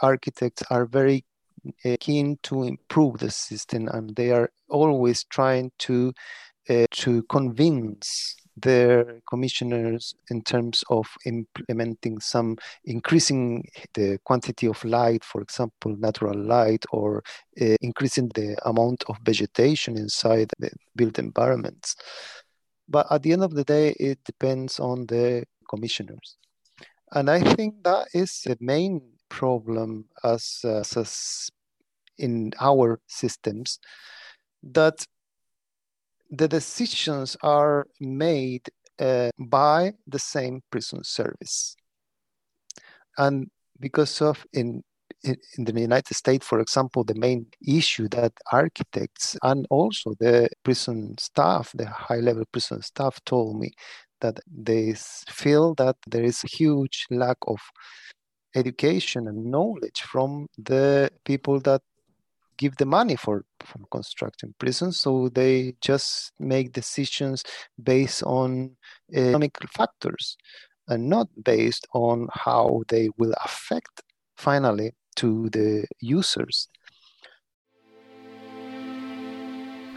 [0.00, 1.24] architects are very
[1.84, 6.12] uh, keen to improve the system and they are always trying to
[6.70, 13.64] uh, to convince their commissioners in terms of implementing some increasing
[13.94, 17.22] the quantity of light, for example, natural light, or
[17.60, 21.96] uh, increasing the amount of vegetation inside the built environments.
[22.88, 26.36] But at the end of the day, it depends on the commissioners.
[27.12, 31.50] And I think that is the main problem as, as,
[32.18, 33.78] in our systems
[34.62, 35.06] that
[36.30, 38.68] the decisions are made
[38.98, 41.76] uh, by the same prison service.
[43.16, 44.82] And because of in,
[45.22, 50.48] in, in the United States, for example, the main issue that architects and also the
[50.64, 53.70] prison staff, the high level prison staff told me
[54.20, 54.94] that they
[55.28, 57.58] feel that there is a huge lack of
[58.54, 61.82] education and knowledge from the people that
[62.58, 64.98] give the money for, for constructing prisons.
[65.00, 67.44] So they just make decisions
[67.82, 68.76] based on
[69.12, 70.36] economic factors
[70.88, 74.02] and not based on how they will affect
[74.36, 76.68] finally to the users.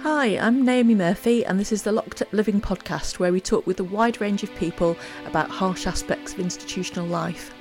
[0.03, 3.67] Hi, I'm Naomi Murphy, and this is the Locked Up Living podcast where we talk
[3.67, 7.53] with a wide range of people about harsh aspects of institutional life.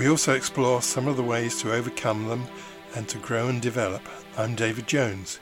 [0.00, 2.46] We also explore some of the ways to overcome them
[2.94, 4.00] and to grow and develop.
[4.38, 5.40] I'm David Jones.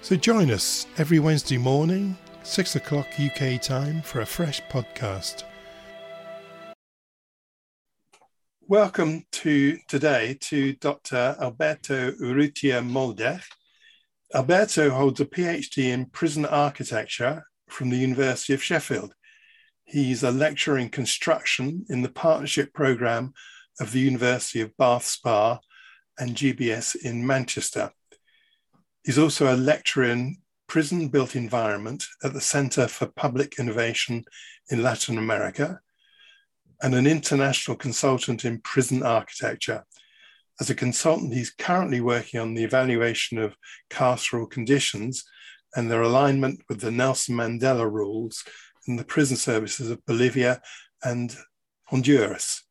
[0.00, 5.42] So join us every Wednesday morning, 6 o'clock UK time, for a fresh podcast.
[8.68, 11.34] Welcome to today to Dr.
[11.40, 13.42] Alberto Urrutia Moldes.
[14.32, 19.14] Alberto holds a PhD in prison architecture from the University of Sheffield.
[19.84, 23.34] He's a lecturer in construction in the partnership programme
[23.80, 25.58] of the University of Bath Spa
[26.18, 27.90] and GBS in Manchester.
[29.04, 34.24] He's also a lecturer in prison built environment at the Center for Public Innovation
[34.70, 35.80] in Latin America
[36.82, 39.84] and an international consultant in prison architecture.
[40.60, 43.56] As a consultant, he's currently working on the evaluation of
[43.90, 45.24] carceral conditions
[45.74, 48.42] and their alignment with the Nelson Mandela rules
[48.86, 50.60] in the prison services of Bolivia
[51.04, 51.36] and
[51.84, 52.65] Honduras.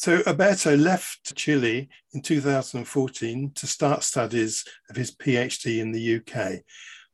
[0.00, 6.62] So Alberto left Chile in 2014 to start studies of his PhD in the UK.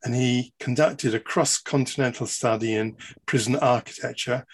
[0.04, 4.46] And he conducted a cross continental study in prison architecture,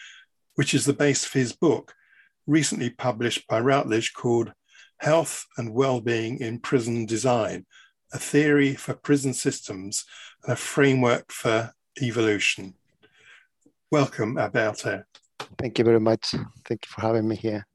[0.55, 1.93] which is the base of his book,
[2.47, 4.55] recently published by Routledge called
[5.01, 7.67] Health and Wellbeing in Prison Design
[8.15, 10.07] A Theory for Prison Systems
[10.45, 12.77] and a Framework for Evaluation.
[13.91, 15.05] Welcome, Alberto.
[15.59, 16.31] Thank you very much.
[16.65, 17.67] Thank you for having me here.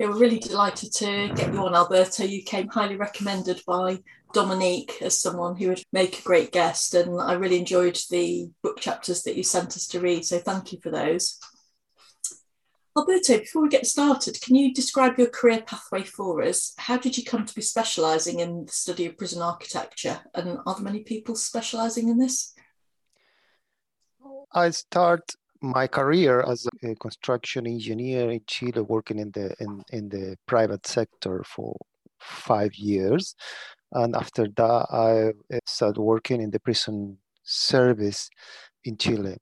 [0.00, 2.24] We're really delighted to get you on, Alberto.
[2.24, 4.00] You came highly recommended by
[4.32, 8.80] Dominique as someone who would make a great guest, and I really enjoyed the book
[8.80, 10.24] chapters that you sent us to read.
[10.24, 11.38] So thank you for those.
[12.96, 16.74] Alberto, before we get started, can you describe your career pathway for us?
[16.78, 20.20] How did you come to be specialising in the study of prison architecture?
[20.34, 22.54] And are there many people specialising in this?
[24.52, 25.32] I start
[25.64, 30.86] my career as a construction engineer in Chile, working in the in, in the private
[30.86, 31.76] sector for
[32.20, 33.34] five years,
[33.92, 35.32] and after that I
[35.66, 38.28] started working in the prison service
[38.84, 39.36] in Chile.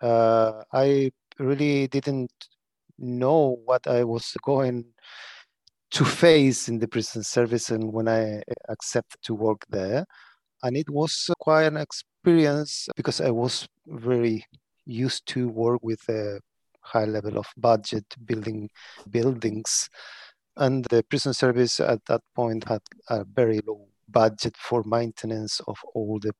[0.00, 2.32] Uh, I really didn't
[2.98, 4.84] know what I was going
[5.90, 10.06] to face in the prison service, and when I accepted to work there,
[10.62, 14.44] and it was quite an experience because I was very
[14.86, 16.40] used to work with a
[16.80, 18.70] high level of budget building
[19.10, 19.88] buildings
[20.56, 22.80] and the prison service at that point had
[23.10, 26.32] a very low budget for maintenance of all the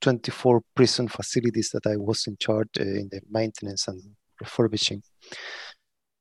[0.00, 4.00] 24 prison facilities that I was in charge uh, in the maintenance and
[4.40, 5.02] refurbishing.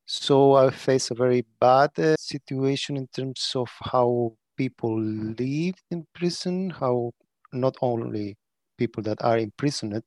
[0.05, 6.05] So I faced a very bad uh, situation in terms of how people live in
[6.13, 7.11] prison, how
[7.53, 8.37] not only
[8.81, 10.03] people that are imprisoned,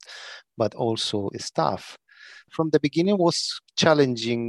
[0.56, 1.96] but also staff.
[2.50, 3.38] From the beginning was
[3.76, 4.44] challenging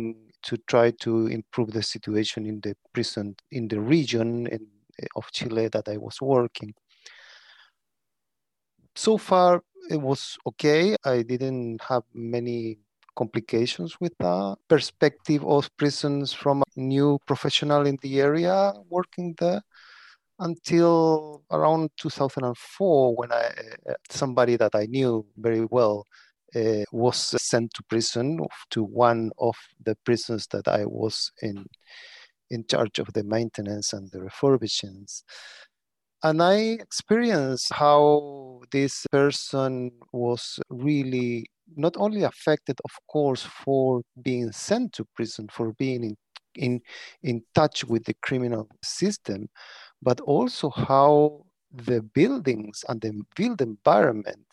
[0.48, 4.62] to try to improve the situation in the prison in the region in,
[5.16, 6.74] of Chile that I was working.
[8.96, 10.96] So far, it was okay.
[11.04, 12.80] I didn't have many
[13.16, 19.62] complications with the perspective of prisons from a new professional in the area working there
[20.40, 23.52] until around 2004 when I,
[23.90, 26.06] uh, somebody that I knew very well
[26.56, 28.40] uh, was sent to prison
[28.72, 31.66] to one of the prisons that I was in
[32.50, 35.24] in charge of the maintenance and the refurbishments.
[36.24, 44.52] And I experienced how this person was really not only affected, of course, for being
[44.52, 46.16] sent to prison, for being in,
[46.56, 46.82] in,
[47.24, 49.50] in touch with the criminal system,
[50.02, 54.46] but also how the buildings and the built environment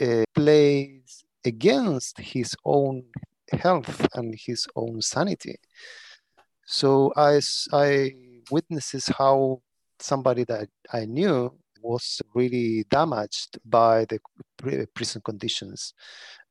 [0.00, 3.04] uh, plays against his own
[3.52, 5.56] health and his own sanity.
[6.66, 7.40] So I,
[7.72, 8.12] I
[8.50, 9.62] witnesses how
[10.00, 11.52] somebody that I knew
[11.82, 14.18] was really damaged by the
[14.94, 15.94] prison conditions.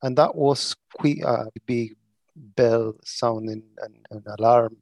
[0.01, 1.95] And that was a big
[2.35, 4.77] bell sounding an, an alarm.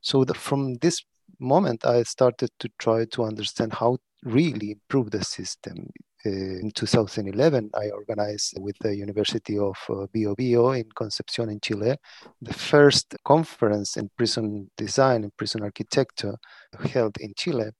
[0.00, 1.02] So the, from this
[1.38, 5.90] moment, I started to try to understand how really improve the system.
[6.24, 11.60] Uh, in 2011, I organized with the University of uh, Bio Bio in Concepcion in
[11.60, 11.96] Chile
[12.42, 16.34] the first conference in prison design and prison architecture
[16.90, 17.70] held in Chile.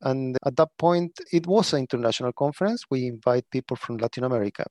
[0.00, 2.84] And at that point, it was an international conference.
[2.90, 4.64] We invite people from Latin America.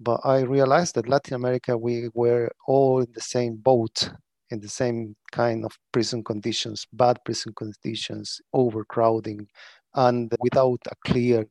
[0.00, 4.10] But I realized that Latin America, we were all in the same boat,
[4.54, 9.46] in the same kind of prison conditions, bad prison conditions, overcrowding,
[9.94, 11.46] and without a clear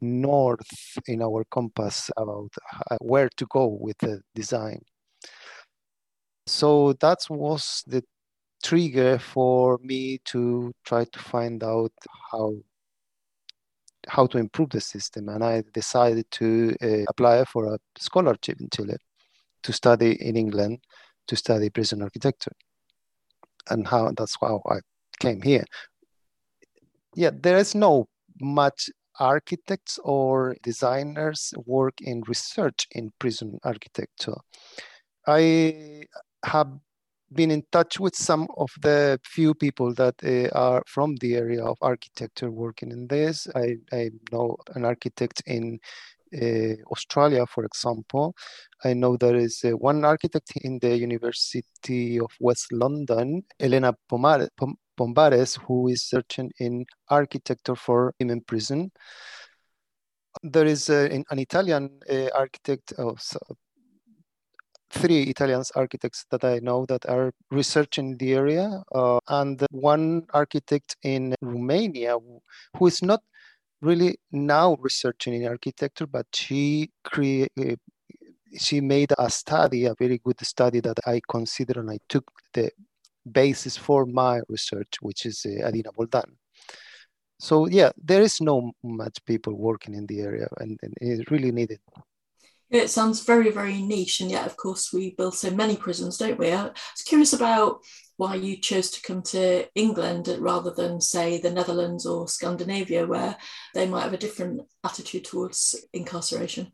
[0.00, 2.50] north in our compass about
[3.00, 4.80] where to go with the design.
[6.46, 8.02] So that was the
[8.62, 11.92] trigger for me to try to find out
[12.32, 12.54] how
[14.08, 18.68] how to improve the system and i decided to uh, apply for a scholarship in
[18.74, 18.96] chile
[19.62, 20.78] to study in england
[21.28, 22.52] to study prison architecture.
[23.70, 24.78] And how that's how i
[25.20, 25.64] came here.
[27.14, 28.08] Yeah there is no
[28.40, 28.90] much
[29.20, 34.36] architects or designers work in research in prison architecture.
[35.26, 36.04] I
[36.44, 36.68] have
[37.34, 41.62] been in touch with some of the few people that uh, are from the area
[41.62, 43.46] of architecture working in this.
[43.54, 45.78] I, I know an architect in
[46.90, 48.34] Australia, for example.
[48.84, 54.48] I know there is uh, one architect in the University of West London, Elena Pomare,
[54.56, 58.90] Pom- Pombares, who is searching in architecture for women prison.
[60.42, 63.38] There is uh, an Italian uh, architect, oh, so
[64.90, 70.96] three Italian architects that I know that are researching the area, uh, and one architect
[71.02, 72.16] in Romania
[72.76, 73.20] who is not
[73.80, 77.52] really now researching in architecture, but she create
[78.56, 82.70] she made a study, a very good study that I consider and I took the
[83.30, 86.32] basis for my research, which is uh, Adina Boldan.
[87.38, 91.52] So yeah, there is no much people working in the area, and, and it's really
[91.52, 91.78] needed.
[92.70, 96.38] It sounds very, very niche, and yet, of course, we build so many prisons, don't
[96.38, 96.52] we?
[96.52, 97.80] I was curious about
[98.18, 103.36] why you chose to come to England rather than, say, the Netherlands or Scandinavia, where
[103.74, 106.72] they might have a different attitude towards incarceration.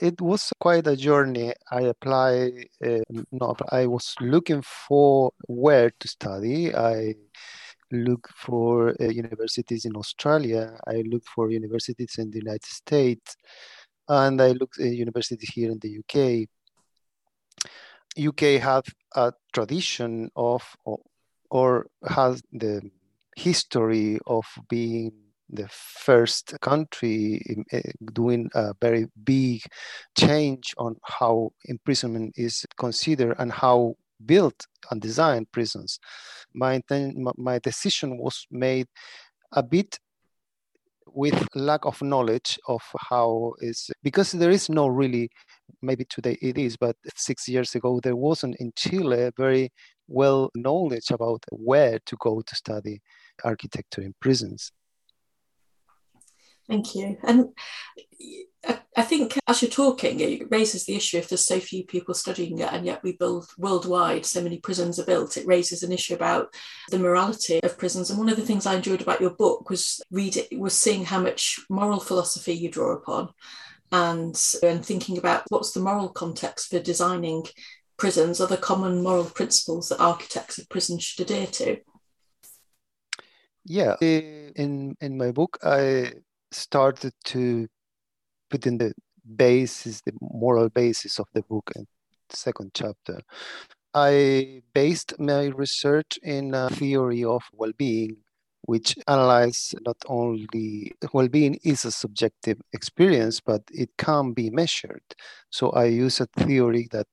[0.00, 1.52] It was quite a journey.
[1.70, 2.52] I applied,
[2.84, 6.74] uh, no, I was looking for where to study.
[6.74, 7.14] I
[7.92, 10.78] look for uh, universities in Australia.
[10.86, 13.36] I look for universities in the United States
[14.08, 16.48] and I looked at universities here in the UK.
[18.18, 18.84] UK have
[19.14, 20.98] a tradition of, or,
[21.50, 22.90] or has the
[23.36, 25.12] history of being
[25.50, 27.40] the first country
[27.72, 27.80] eh,
[28.12, 29.62] doing a very big
[30.16, 33.94] change on how imprisonment is considered and how
[34.24, 35.98] built and designed prisons.
[36.54, 36.82] My,
[37.36, 38.88] my decision was made
[39.52, 39.98] a bit
[41.12, 45.28] with lack of knowledge of how is because there is no really
[45.82, 49.70] maybe today it is but six years ago there wasn't in chile very
[50.08, 53.00] well knowledge about where to go to study
[53.44, 54.72] architecture in prisons.
[56.66, 57.16] Thank you.
[57.22, 57.46] And
[58.96, 62.58] I think as you're talking, it raises the issue if there's so few people studying
[62.58, 65.36] it, and yet we build worldwide, so many prisons are built.
[65.36, 66.52] It raises an issue about
[66.90, 68.10] the morality of prisons.
[68.10, 71.20] And one of the things I enjoyed about your book was reading, was seeing how
[71.20, 73.32] much moral philosophy you draw upon,
[73.92, 77.44] and and thinking about what's the moral context for designing
[77.98, 81.76] prisons, are the common moral principles that architects of prisons should adhere to.
[83.64, 86.14] Yeah, eh, in in my book, I
[86.50, 87.68] started to
[88.50, 88.92] put in the
[89.36, 91.70] basis, the moral basis of the book
[92.28, 93.20] the second chapter.
[93.94, 98.18] I based my research in a theory of well-being,
[98.62, 105.02] which analyzes not only well-being is a subjective experience, but it can be measured.
[105.50, 107.06] So I use a theory that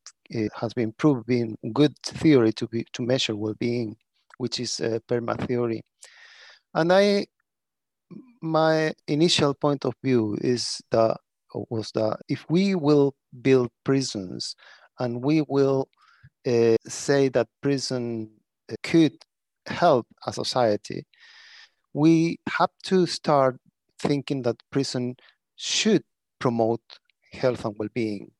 [0.59, 3.95] has been proved being good theory to be to measure well-being,
[4.37, 5.81] which is uh, PERMA theory.
[6.73, 7.27] And I,
[8.41, 11.17] my initial point of view is that
[11.69, 14.55] was that if we will build prisons
[14.99, 15.89] and we will
[16.47, 18.29] uh, say that prison
[18.71, 19.13] uh, could
[19.67, 21.05] help a society,
[21.93, 23.57] we have to start
[23.99, 25.15] thinking that prison
[25.55, 26.03] should
[26.39, 26.81] promote
[27.31, 28.31] health and well-being.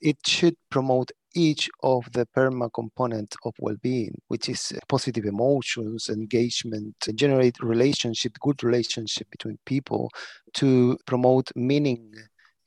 [0.00, 6.94] It should promote each of the PERMA components of well-being, which is positive emotions, engagement,
[7.14, 10.10] generate relationship, good relationship between people,
[10.54, 12.12] to promote meaning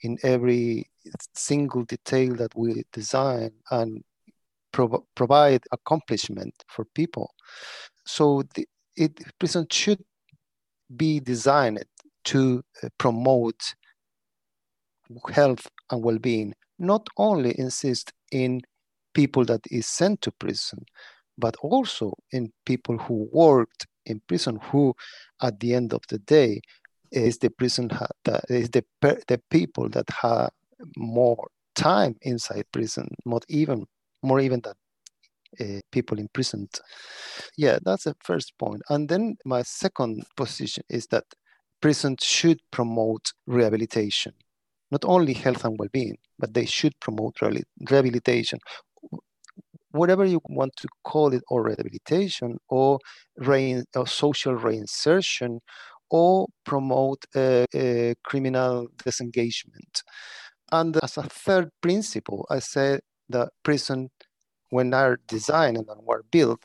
[0.01, 0.89] in every
[1.33, 4.03] single detail that we design and
[4.71, 7.33] pro- provide accomplishment for people.
[8.05, 10.03] So the, it prison should
[10.95, 11.83] be designed
[12.25, 13.61] to uh, promote
[15.31, 18.61] health and well-being not only insist in
[19.13, 20.79] people that is sent to prison,
[21.37, 24.93] but also in people who worked in prison, who
[25.41, 26.61] at the end of the day
[27.11, 27.87] is the prison
[28.25, 30.49] that is the the people that have
[30.97, 33.85] more time inside prison, more even
[34.21, 34.75] more even than
[35.61, 36.73] uh, people imprisoned.
[37.57, 38.81] Yeah, that's the first point.
[38.89, 41.25] And then my second position is that
[41.81, 44.33] prison should promote rehabilitation
[44.95, 47.35] not only health and well-being, but they should promote
[47.91, 48.59] rehabilitation.
[50.01, 52.91] Whatever you want to call it, or rehabilitation, or,
[53.51, 55.51] rein, or social reinsertion,
[56.09, 57.21] or promote
[58.29, 58.73] criminal
[59.03, 59.93] disengagement.
[60.71, 62.97] And as a third principle, I said
[63.35, 63.99] that prison,
[64.75, 66.61] when are designed and were built,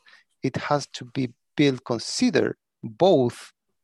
[0.49, 1.25] it has to be
[1.56, 2.49] built consider
[2.82, 3.37] both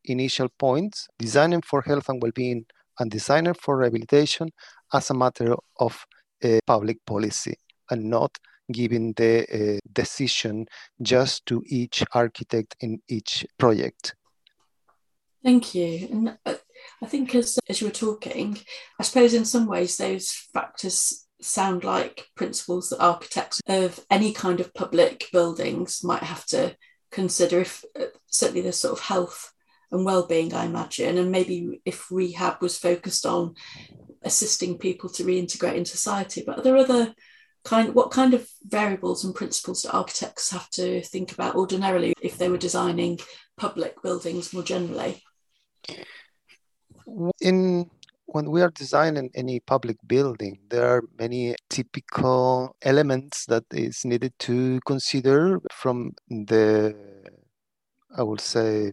[0.05, 2.65] initial points, designing for health and well-being
[2.99, 4.51] and designer for rehabilitation
[4.93, 6.05] as a matter of
[6.45, 7.57] uh, public policy
[7.91, 8.37] and not
[8.73, 10.67] giving the uh, decision
[11.03, 14.15] just to each architect in each project.
[15.45, 16.09] Thank you.
[16.11, 16.55] And uh,
[17.03, 18.59] I think as, as you were talking,
[18.99, 24.59] I suppose in some ways those factors sound like principles that architects of any kind
[24.59, 26.77] of public buildings might have to
[27.11, 29.53] consider if uh, certainly the sort of health
[29.93, 31.19] and well-being i imagine.
[31.19, 33.55] And maybe if rehab was focused on
[34.23, 36.43] assisting people to reintegrate in society.
[36.45, 37.15] But are there other
[37.65, 42.39] kind what kind of variables and principles do architects have to think about ordinarily if
[42.39, 43.19] they were designing
[43.57, 45.23] public buildings more generally?
[47.41, 47.91] In
[48.27, 54.33] when we are designing any public building there are many typical elements that is needed
[54.39, 56.95] to consider from the
[58.19, 58.93] i would say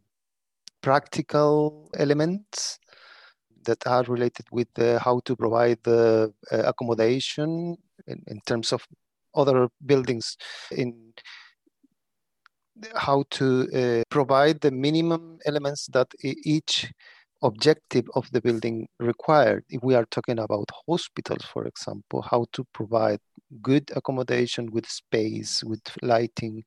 [0.83, 2.77] practical elements
[3.65, 8.85] that are related with uh, how to provide the uh, accommodation in, in, terms of
[9.33, 10.35] other buildings
[10.71, 11.13] in
[12.95, 16.91] how to uh, provide the minimum elements that each
[17.41, 19.63] objective of the building required.
[19.69, 23.19] If we are talking about hospitals, for example, how to provide
[23.61, 26.63] good accommodation with space, with lighting.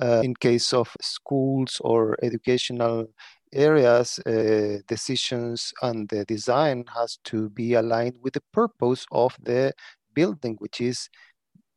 [0.00, 3.06] Uh, in case of schools or educational
[3.54, 9.72] areas, uh, decisions and the design has to be aligned with the purpose of the
[10.14, 11.08] building, which is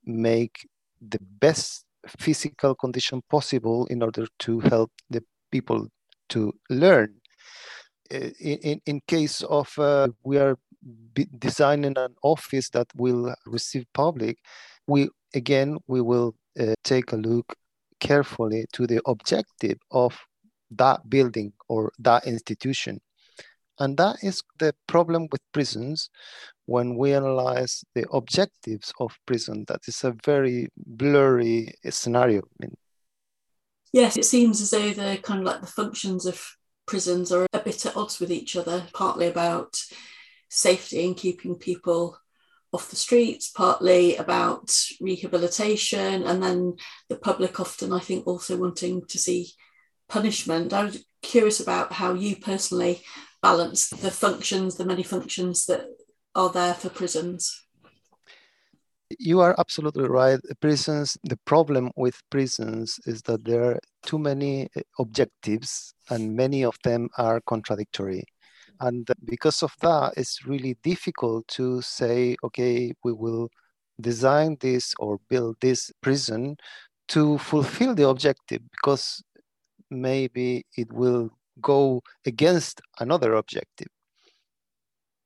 [0.06, 0.68] make
[1.02, 1.86] the best
[2.20, 5.88] physical condition possible in order to help the people
[6.30, 7.14] to learn.
[8.14, 10.58] Uh, in, in, in case of uh, we are
[11.40, 14.38] designing an office that will receive public,
[14.88, 17.56] we again we will uh, take a look
[18.00, 20.18] carefully to the objective of
[20.72, 23.02] that building or that institution.
[23.80, 26.10] And that is the problem with prisons
[26.66, 29.66] when we analyze the objectives of prison.
[29.68, 32.40] That is a very blurry scenario.
[32.40, 32.76] I mean,
[33.94, 36.58] yes, it seems as though the kind of like the functions of
[36.88, 39.78] prisons are a bit at odds with each other, partly about
[40.50, 42.18] safety and keeping people
[42.74, 46.76] off the streets, partly about rehabilitation, and then
[47.10, 49.52] the public often, I think, also wanting to see
[50.08, 50.74] punishment.
[50.74, 53.02] I was curious about how you personally
[53.42, 55.86] balance the functions, the many functions that
[56.36, 57.64] are there for prisons.
[59.20, 60.40] You are absolutely right.
[60.60, 66.64] Prisons, the problem with prisons is that there are too many eh, objectives and many
[66.64, 68.24] of them are contradictory.
[68.82, 73.50] And because of that, it's really difficult to say, okay, we will
[74.00, 76.58] design this or build this prison
[77.08, 79.24] to fulfill the objective because
[79.90, 81.30] maybe it will
[81.62, 83.88] go against another objective.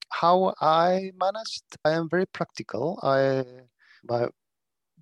[0.09, 2.99] How I managed, I am very practical.
[3.01, 3.45] I
[4.03, 4.27] my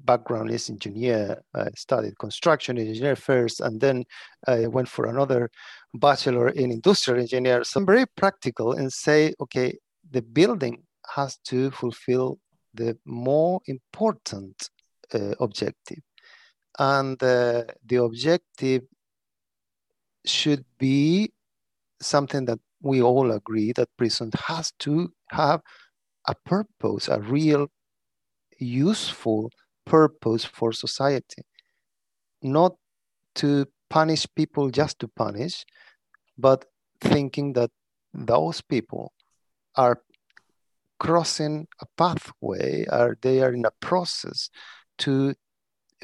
[0.06, 1.42] background is engineer.
[1.54, 4.06] I studied construction engineer first, and then
[4.48, 5.50] I went for another
[5.94, 7.64] bachelor in industrial engineer.
[7.64, 9.78] So I'm very practical and say, okay,
[10.12, 10.84] the building
[11.16, 12.40] has to fulfill
[12.74, 14.70] the more important
[15.14, 16.02] uh, objective,
[16.78, 18.84] and uh, the objective
[20.26, 21.32] should be
[22.02, 25.62] something that we all agree that prison has to have
[26.28, 27.68] a purpose, a real
[28.58, 29.50] useful
[29.86, 31.44] purpose for society,
[32.42, 32.76] not
[33.36, 35.66] to punish people just to punish,
[36.38, 36.66] but
[37.02, 37.72] thinking that
[38.14, 39.14] those people
[39.76, 40.02] are
[41.00, 44.50] crossing a pathway, are they are in a process
[44.98, 45.34] to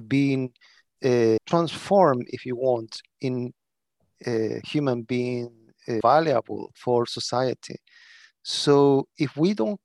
[0.08, 0.52] being
[1.04, 3.54] uh, transformed, if you want, in
[4.26, 5.52] a human being
[5.88, 7.78] uh, valuable for society.
[8.44, 9.80] So if we don't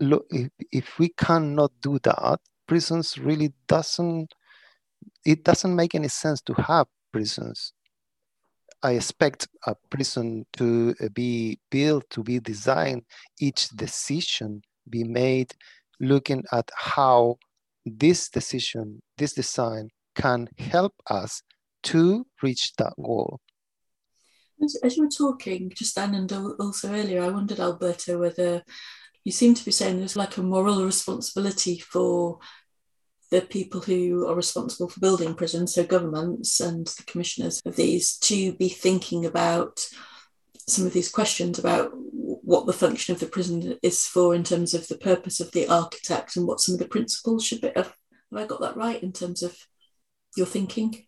[0.00, 4.32] look, if, if we cannot do that, prisons really doesn't
[5.24, 7.72] it doesn't make any sense to have prisons
[8.82, 13.02] i expect a prison to uh, be built to be designed
[13.40, 15.52] each decision be made
[16.00, 17.36] looking at how
[17.84, 21.42] this decision this design can help us
[21.82, 23.40] to reach that goal
[24.62, 28.62] as, as you were talking just then and also earlier i wondered alberto whether
[29.24, 32.38] you seem to be saying there's like a moral responsibility for
[33.32, 38.18] the people who are responsible for building prisons, so governments and the commissioners of these,
[38.18, 39.88] to be thinking about
[40.68, 44.74] some of these questions about what the function of the prison is for in terms
[44.74, 47.70] of the purpose of the architect and what some of the principles should be.
[47.74, 47.94] Have, have
[48.34, 49.56] I got that right in terms of
[50.36, 51.06] your thinking?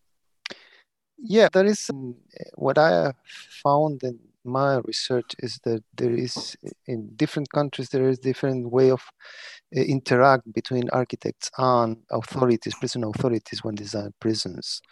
[1.18, 2.16] Yeah, there is um,
[2.56, 3.12] what I
[3.62, 6.56] found in my research is that there is
[6.86, 9.00] in different countries there is different way of
[9.74, 14.82] uh, interact between architects and authorities prison authorities when design prisons.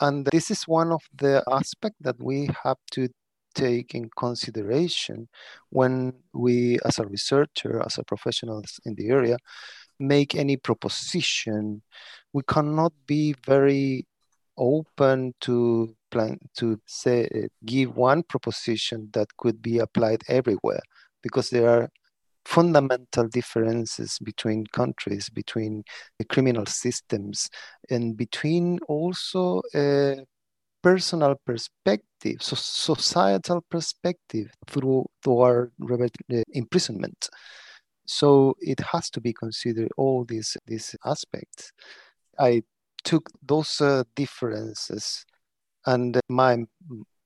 [0.00, 3.08] And this is one of the aspects that we have to
[3.54, 5.28] take in consideration
[5.70, 9.36] when we as a researcher as a professionals in the area
[9.98, 11.82] make any proposition.
[12.32, 14.06] We cannot be very
[14.56, 20.82] open to plan to say uh, give one proposition that could be applied everywhere
[21.22, 21.88] because there are
[22.44, 25.84] fundamental differences between countries between
[26.18, 27.48] the criminal systems
[27.88, 30.16] and between also a
[30.82, 35.70] personal perspective so societal perspective through our
[36.52, 37.28] imprisonment.
[38.06, 41.72] So it has to be considered all these these aspects.
[42.38, 42.62] I
[43.04, 45.24] took those uh, differences
[45.86, 46.64] and my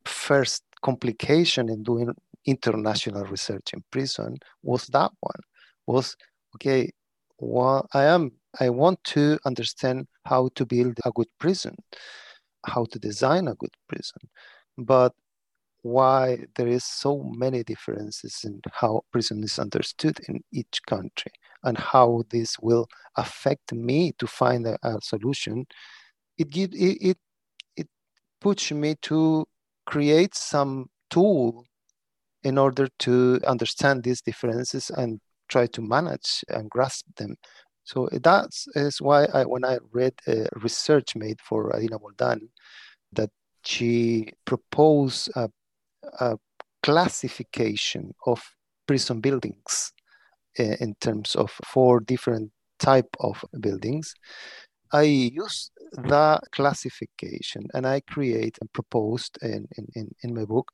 [0.05, 2.15] first complication in doing
[2.47, 5.41] international research in prison was that one
[5.87, 6.17] was
[6.55, 6.91] okay
[7.39, 11.75] well i am i want to understand how to build a good prison
[12.67, 14.21] how to design a good prison
[14.79, 15.12] but
[15.83, 21.33] why there is so many differences in how prison is understood in each country
[21.64, 25.64] and how this will affect me to find a, a solution
[26.38, 27.19] it gives it, it
[28.40, 29.47] puts me to
[29.87, 31.64] create some tool
[32.42, 37.37] in order to understand these differences and try to manage and grasp them.
[37.85, 42.40] So that is why I, when I read a research made for Adina Moldan,
[43.12, 43.31] that
[43.64, 45.49] she proposed a,
[46.21, 46.37] a
[46.83, 48.42] classification of
[48.87, 49.92] prison buildings
[50.59, 54.14] in terms of four different type of buildings.
[54.92, 60.71] I use the classification and I create and proposed in, in, in my book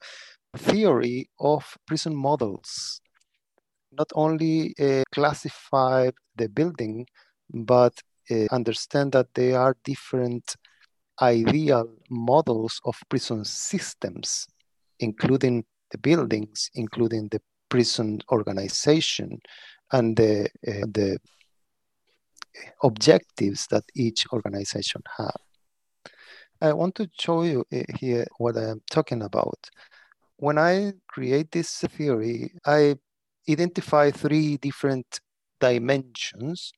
[0.56, 3.00] theory of prison models.
[3.90, 7.06] Not only uh, classify the building,
[7.52, 7.94] but
[8.30, 10.56] uh, understand that they are different
[11.20, 14.46] ideal models of prison systems,
[15.00, 17.40] including the buildings, including the
[17.72, 19.40] prison organization,
[19.92, 21.18] and the, uh, the
[22.82, 25.40] objectives that each organization have.
[26.60, 29.58] I want to show you eh, here what I'm talking about.
[30.36, 32.96] When I create this theory, I
[33.48, 35.06] identify three different
[35.58, 36.72] dimensions,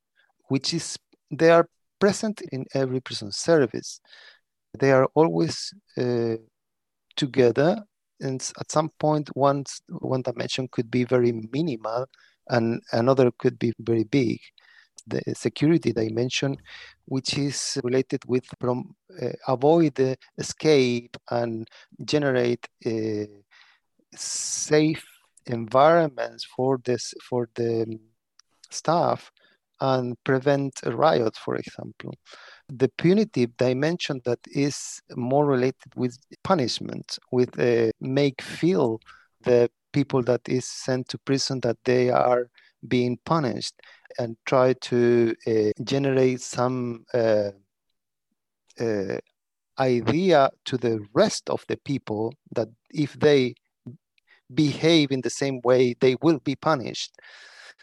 [0.47, 0.97] which is
[1.29, 1.67] they are
[1.99, 4.01] present in every prison service.
[4.79, 6.37] They are always uh,
[7.17, 7.83] together,
[8.21, 12.07] and at some point, one one dimension could be very minimal,
[12.49, 14.41] and another could be very big.
[15.07, 16.57] The security dimension,
[17.07, 21.69] which is related with from uh, avoid the escape and
[22.05, 23.27] generate uh,
[24.15, 25.05] safe
[25.47, 27.99] environments for this for the
[28.71, 29.31] staff
[29.81, 32.15] and prevent a riot, for example.
[32.69, 39.01] The punitive dimension that is more related with punishment, with uh, make feel
[39.43, 42.49] the people that is sent to prison that they are
[42.89, 43.75] being punished
[44.19, 47.51] and try to uh, generate some uh,
[48.81, 49.19] uh,
[49.79, 53.55] idea to the rest of the people that if they
[54.53, 57.13] behave in the same way, they will be punished.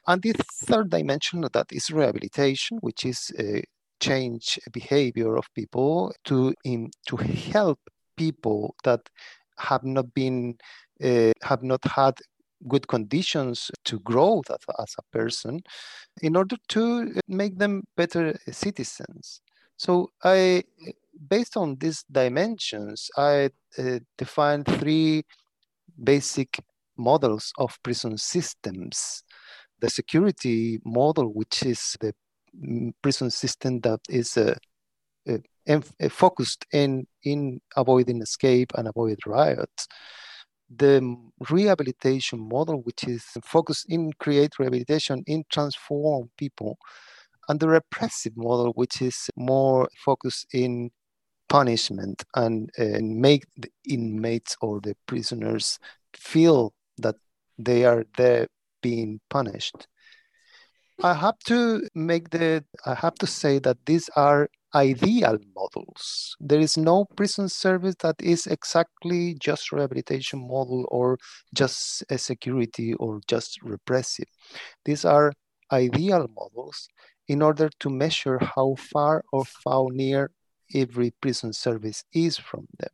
[0.07, 0.33] And the
[0.65, 3.61] third dimension of that is rehabilitation, which is uh,
[3.99, 7.79] change behavior of people to in, to help
[8.17, 9.01] people that
[9.57, 10.57] have not been
[11.03, 12.15] uh, have not had
[12.67, 15.61] good conditions to grow as, as a person
[16.21, 19.41] in order to make them better citizens.
[19.77, 20.63] So i
[21.27, 25.23] based on these dimensions i uh, defined three
[26.03, 26.59] basic
[26.97, 29.23] models of prison systems
[29.81, 32.13] the security model which is the
[33.01, 34.55] prison system that is uh,
[35.29, 39.87] uh, uh, focused in in avoiding escape and avoid riots
[40.77, 41.15] the
[41.49, 46.77] rehabilitation model, which is focused in create rehabilitation, in transform people,
[47.49, 50.91] and the repressive model, which is more focused in
[51.49, 55.77] punishment and, and make the inmates or the prisoners
[56.13, 57.15] feel that
[57.57, 58.47] they are there
[58.81, 59.87] being punished.
[61.03, 66.35] I have to make the I have to say that these are ideal models.
[66.39, 71.17] There is no prison service that is exactly just rehabilitation model or
[71.53, 74.29] just a security or just repressive.
[74.85, 75.33] These are
[75.71, 76.87] ideal models
[77.27, 80.31] in order to measure how far or how near
[80.73, 82.91] every prison service is from them.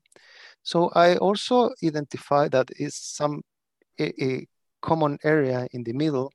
[0.64, 3.42] So I also identify that is some
[4.00, 4.48] a, a
[4.82, 6.32] common area in the middle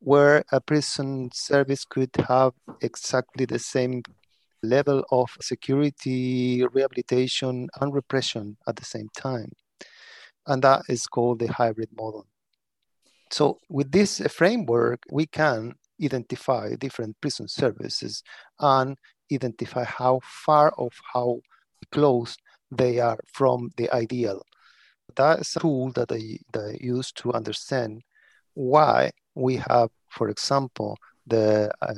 [0.00, 4.02] where a prison service could have exactly the same
[4.62, 9.52] level of security, rehabilitation, and repression at the same time.
[10.46, 12.26] And that is called the hybrid model.
[13.30, 18.22] So, with this framework, we can identify different prison services
[18.58, 18.96] and
[19.32, 21.40] identify how far or how
[21.92, 22.36] close
[22.70, 24.42] they are from the ideal.
[25.16, 28.02] That's a tool that I, that I use to understand
[28.54, 31.94] why we have, for example, the uh,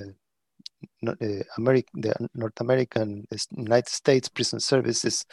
[1.07, 1.13] uh,
[1.57, 5.25] American, the North American United States prison services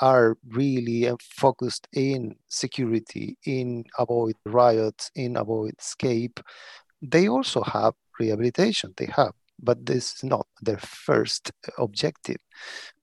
[0.00, 6.40] are really uh, focused in security, in avoid riots, in avoid escape.
[7.02, 8.94] They also have rehabilitation.
[8.96, 12.38] They have, but this is not their first objective.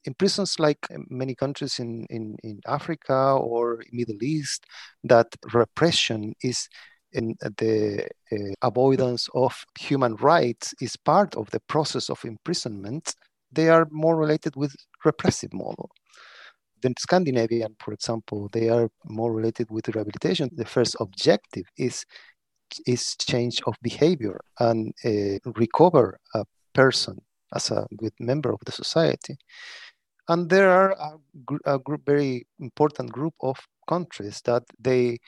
[0.07, 4.63] In prisons like many countries in, in, in Africa or Middle East,
[5.03, 6.69] that repression is
[7.11, 13.15] in the uh, avoidance of human rights is part of the process of imprisonment,
[13.51, 15.89] they are more related with repressive model.
[16.81, 20.49] The Scandinavian, for example, they are more related with rehabilitation.
[20.53, 22.05] The first objective is
[22.85, 26.43] is change of behavior and uh, recover a
[26.73, 27.21] person
[27.55, 29.37] as a good member of the society.
[30.29, 35.19] And there are a, a group, very important group of countries that they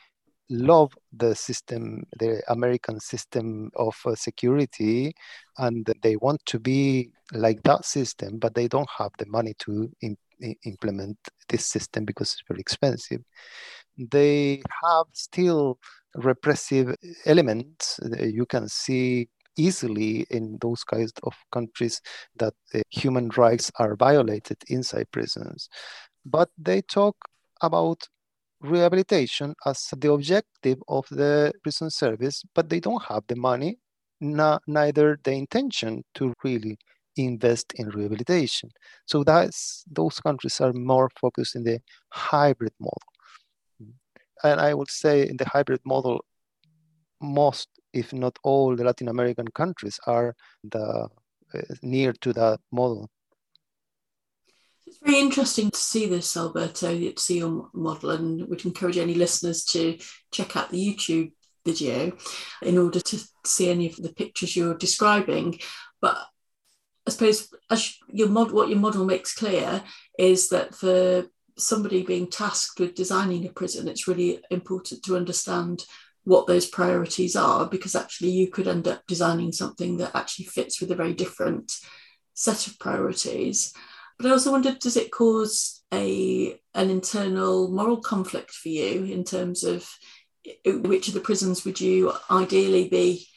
[0.50, 5.14] love the system, the American system of uh, security,
[5.58, 9.90] and they want to be like that system, but they don't have the money to
[10.66, 11.18] implement
[11.50, 13.22] this system because it's very expensive.
[13.98, 15.78] They have still
[16.16, 18.00] repressive elements.
[18.20, 22.02] You can see easily in those kinds of countries
[22.38, 25.69] that uh, human rights are violated inside prisons.
[26.26, 27.15] But they talk
[27.62, 28.08] about
[28.62, 33.80] rehabilitation as the objective of the prison service, but they don't have the money,
[34.22, 36.78] not, neither the intention to really
[37.15, 38.69] invest in rehabilitation.
[39.06, 43.13] So that's those countries are more focused in the hybrid model.
[44.43, 46.24] And I would say in the hybrid model,
[47.21, 51.10] most, if not all, the Latin American countries are the
[51.53, 53.10] uh, near to that model.
[54.86, 59.13] It's very interesting to see this, Alberto, to see your model, and would encourage any
[59.13, 59.97] listeners to
[60.32, 61.32] check out the YouTube
[61.65, 62.12] video
[62.62, 65.60] in order to see any of the pictures you're describing.
[66.01, 66.17] But
[67.08, 67.49] I suppose
[68.08, 69.84] your mod, what your model makes clear
[70.17, 71.25] is that for
[71.58, 75.86] somebody being tasked with designing a prison, it's really important to understand
[76.30, 80.80] what those priorities are because actually you could end up designing something that actually fits
[80.80, 81.74] with a very different
[82.36, 83.74] set of priorities.
[84.20, 89.24] But I also wondered, does it cause a an internal moral conflict for you in
[89.24, 89.89] terms of
[90.65, 93.28] which of the prisons would you ideally be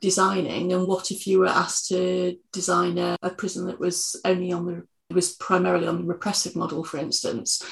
[0.00, 0.72] designing?
[0.72, 4.64] And what if you were asked to design a, a prison that was only on
[4.64, 7.62] the was primarily on the repressive model for instance?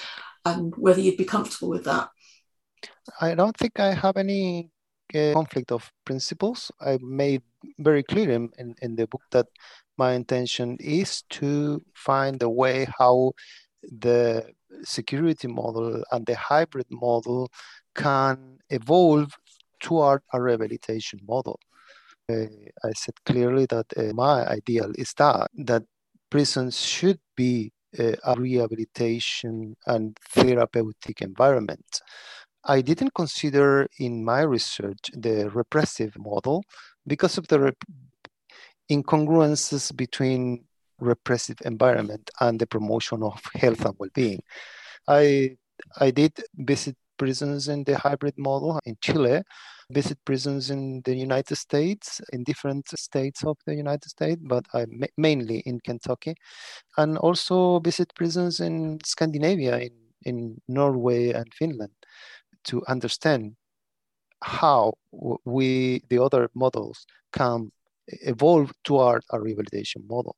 [0.44, 2.10] And whether you'd be comfortable with that
[3.20, 4.70] i don't think i have any
[5.14, 7.42] uh, conflict of principles i made
[7.78, 9.46] very clear in, in, in the book that
[9.98, 13.32] my intention is to find a way how
[13.82, 14.46] the
[14.82, 17.50] security model and the hybrid model
[17.94, 19.36] can evolve
[19.80, 21.58] toward a rehabilitation model.
[22.30, 22.46] Uh,
[22.84, 25.82] I said clearly that uh, my ideal is that that
[26.30, 32.00] prisons should be uh, a rehabilitation and therapeutic environment.
[32.64, 36.64] I didn't consider in my research the repressive model
[37.06, 37.74] because of the
[38.90, 40.64] incongruences between
[41.00, 44.42] repressive environment and the promotion of health and well-being.
[45.08, 45.56] I
[45.98, 49.42] I did visit prisons in the hybrid model in Chile,
[49.90, 54.86] visit prisons in the United States, in different states of the United States, but I
[55.16, 56.34] mainly in Kentucky,
[56.96, 61.92] and also visit prisons in Scandinavia, in, in Norway and Finland,
[62.64, 63.56] to understand
[64.42, 64.94] how
[65.44, 67.70] we, the other models, can
[68.08, 70.36] evolve toward a rehabilitation model.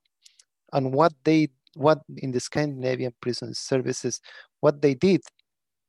[0.72, 4.20] And what they what in the Scandinavian prison services
[4.60, 5.22] what they did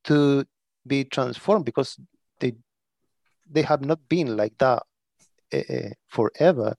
[0.06, 0.46] to
[0.88, 1.98] be transformed because
[2.40, 2.54] they
[3.50, 4.84] they have not been like that
[5.54, 6.74] uh, forever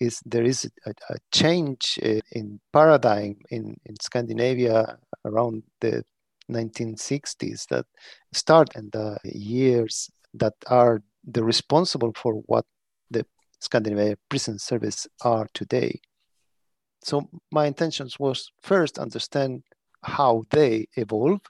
[0.00, 6.04] is there is a, a change uh, in paradigm in, in Scandinavia around the
[6.50, 7.86] 1960s that
[8.32, 12.64] start in the years that are the responsible for what
[13.10, 13.24] the
[13.60, 16.00] Scandinavian prison service are today
[17.02, 19.62] so my intentions was first understand
[20.02, 21.48] how they evolved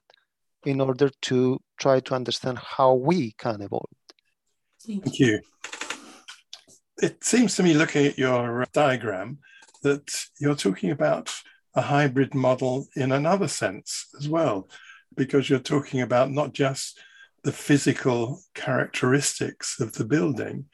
[0.65, 3.89] in order to try to understand how we can evolve.
[4.87, 5.41] Thank you.
[7.03, 9.39] It seems to me, looking at your diagram,
[9.83, 11.35] that you're talking about
[11.75, 14.31] a hybrid model in another sense as mm.
[14.31, 14.69] well,
[15.17, 16.99] because you're talking about not just
[17.45, 20.67] the physical characteristics of the building,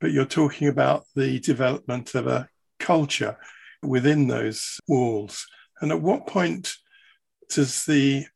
[0.00, 3.36] but you're talking about the development of a culture
[3.82, 5.46] within those walls.
[5.80, 6.74] And at what point
[7.48, 8.26] does the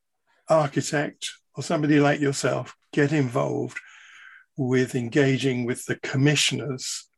[0.48, 3.78] architect or somebody like yourself get involved
[4.56, 7.08] with engaging with the commissioners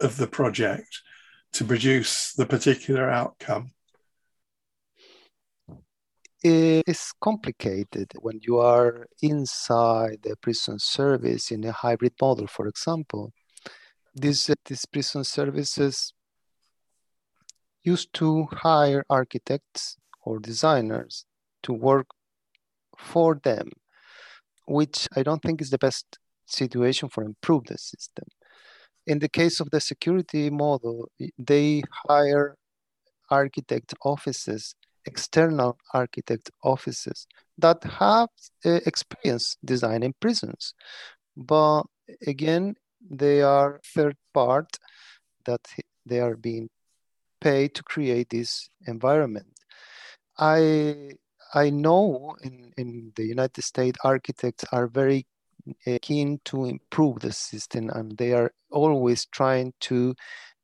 [0.00, 1.02] of the project
[1.52, 3.72] to produce the particular outcome?
[6.42, 13.32] It's complicated when you are inside the prison service in a hybrid model, for example.
[14.14, 16.12] These, these prison services
[17.82, 21.24] used to hire architects or designers
[21.64, 22.06] to work
[22.96, 23.70] for them,
[24.66, 28.26] which I don't think is the best situation for improve the system.
[29.06, 32.56] In the case of the security model, they hire
[33.30, 34.74] architect offices,
[35.10, 37.18] external architect offices
[37.64, 38.28] that have
[38.64, 40.74] uh, experience designing prisons.
[41.36, 41.82] But
[42.26, 42.74] again,
[43.22, 44.70] they are third part
[45.48, 45.62] that
[46.10, 46.68] they are being
[47.40, 49.50] paid to create this environment.
[50.38, 50.60] I
[51.54, 55.26] I know in, in the United States architects are very
[55.86, 60.14] uh, keen to improve the system and they are always trying to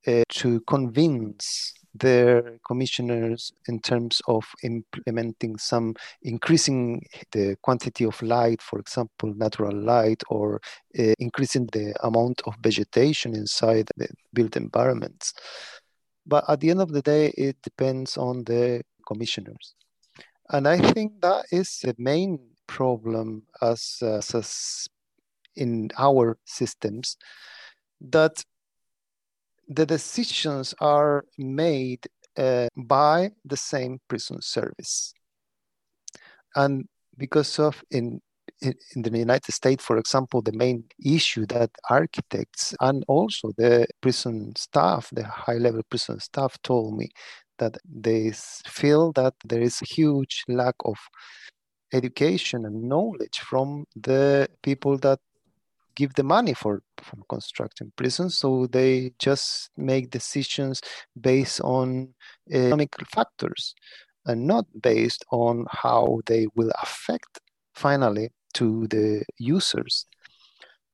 [0.06, 8.60] uh, to convince their commissioners in terms of implementing some increasing the quantity of light
[8.60, 10.60] for example natural light or
[10.98, 15.32] uh, increasing the amount of vegetation inside the built environments
[16.26, 19.74] but at the end of the day, it depends on the commissioners.
[20.50, 24.88] And I think that is the main problem as, as, as
[25.56, 27.16] in our systems
[28.00, 28.44] that
[29.68, 35.14] the decisions are made uh, by the same prison service.
[36.56, 38.20] And because of in
[38.60, 43.86] in, in the United States, for example, the main issue that architects and also the
[44.00, 47.10] prison staff, the high level prison staff, told me
[47.58, 48.32] that they
[48.66, 50.96] feel that there is a huge lack of
[51.92, 55.20] education and knowledge from the people that
[55.94, 58.38] give the money for, for constructing prisons.
[58.38, 60.80] So they just make decisions
[61.20, 62.14] based on
[62.50, 63.74] economic factors
[64.26, 67.40] and not based on how they will affect
[67.74, 70.06] finally to the users.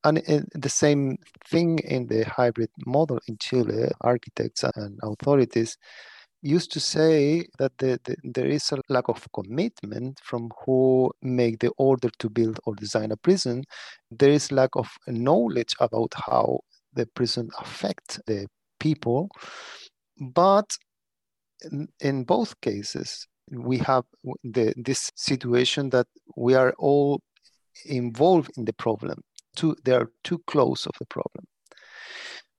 [0.02, 5.76] And uh, the same thing in the hybrid model in Chile, architects and authorities
[6.42, 11.58] used to say that the, the, there is a lack of commitment from who make
[11.58, 13.64] the order to build or design a prison.
[14.10, 16.60] There is lack of knowledge about how
[16.94, 18.46] the prison affect the
[18.78, 19.28] people.
[20.18, 20.76] But
[21.62, 24.04] in, in both cases, we have
[24.44, 27.20] the, this situation that we are all
[27.84, 29.20] involved in the problem.
[29.56, 31.44] Too, they are too close of the problem.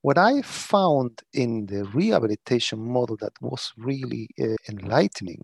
[0.01, 5.43] What I found in the rehabilitation model that was really uh, enlightening,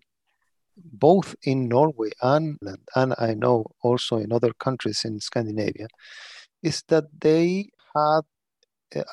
[0.76, 2.58] both in Norway and,
[2.96, 5.86] and I know also in other countries in Scandinavia,
[6.62, 8.22] is that they had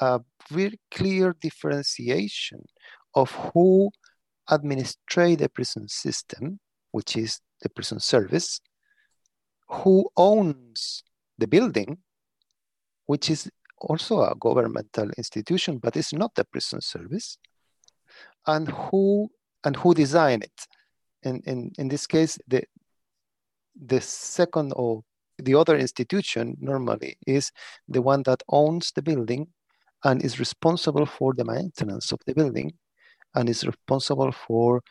[0.02, 2.66] a very clear differentiation
[3.14, 3.92] of who
[4.50, 6.60] administrate the prison system,
[6.92, 8.62] which is the prison service,
[9.68, 11.04] who owns
[11.38, 11.98] the building,
[13.06, 13.50] which is
[13.80, 17.38] also a governmental institution, but it's not the prison service,
[18.48, 19.30] and who
[19.64, 20.68] and who design it.
[21.24, 22.64] And in, in this case, the
[23.76, 25.02] the second or
[25.38, 27.52] the other institution normally is
[27.88, 29.48] the one that owns the building
[30.04, 32.74] and is responsible for the maintenance of the building
[33.34, 34.82] and is responsible for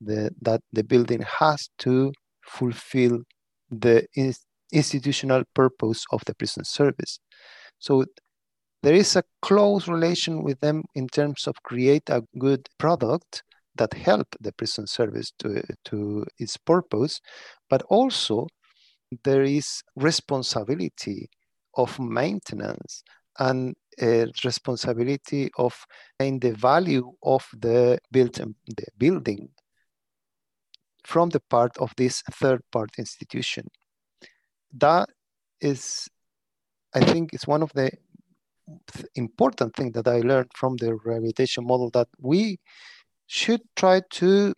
[0.00, 2.12] the that the building has to
[2.44, 3.20] fulfill
[3.70, 4.34] the in,
[4.72, 7.20] institutional purpose of the prison service.
[7.78, 8.04] So
[8.82, 13.42] there is a close relation with them in terms of create a good product
[13.76, 17.20] that help the prison service to, to its purpose,
[17.70, 18.46] but also
[19.24, 21.28] there is responsibility
[21.76, 23.02] of maintenance
[23.38, 25.74] and a responsibility of
[26.18, 29.48] in the value of the built the building
[31.04, 33.66] from the part of this third part institution.
[34.72, 35.08] That
[35.60, 36.08] is,
[36.94, 37.90] I think, is one of the
[39.14, 42.58] important thing that I learned from the rehabilitation model that we
[43.26, 44.54] should try to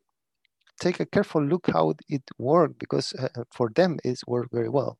[0.80, 4.98] take a careful look how it worked because uh, for them it's worked very well.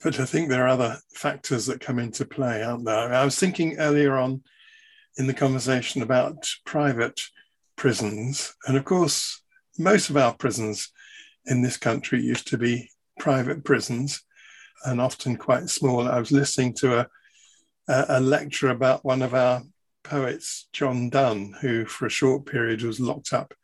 [0.00, 3.12] But I think there are other factors that come into play, aren't there?
[3.12, 4.42] I was thinking earlier on
[5.16, 7.20] in the conversation about private
[7.76, 8.54] prisons.
[8.66, 9.42] And of course,
[9.76, 10.92] most of our prisons
[11.46, 14.22] in this country used to be private prisons
[14.84, 16.08] and often quite small.
[16.08, 17.08] I was listening to a,
[17.88, 19.62] a lecture about one of our
[20.04, 23.54] poets, John Donne, who for a short period was locked up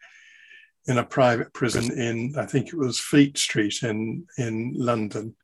[0.87, 5.35] in a private prison in, I think it was Fleet Street in, in London.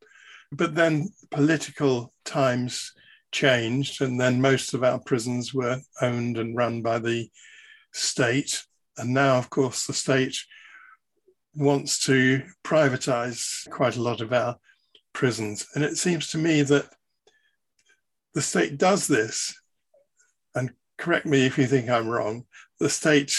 [0.52, 2.92] But then political times
[3.32, 7.30] changed, and then most of our prisons were owned and run by the
[7.92, 8.64] state.
[8.98, 10.36] And now, of course, the state
[11.54, 14.56] wants to privatize quite a lot of our
[15.12, 15.66] prisons.
[15.74, 16.88] And it seems to me that
[18.34, 19.54] the state does this,
[20.54, 22.44] and correct me if you think I'm wrong,
[22.78, 23.34] the state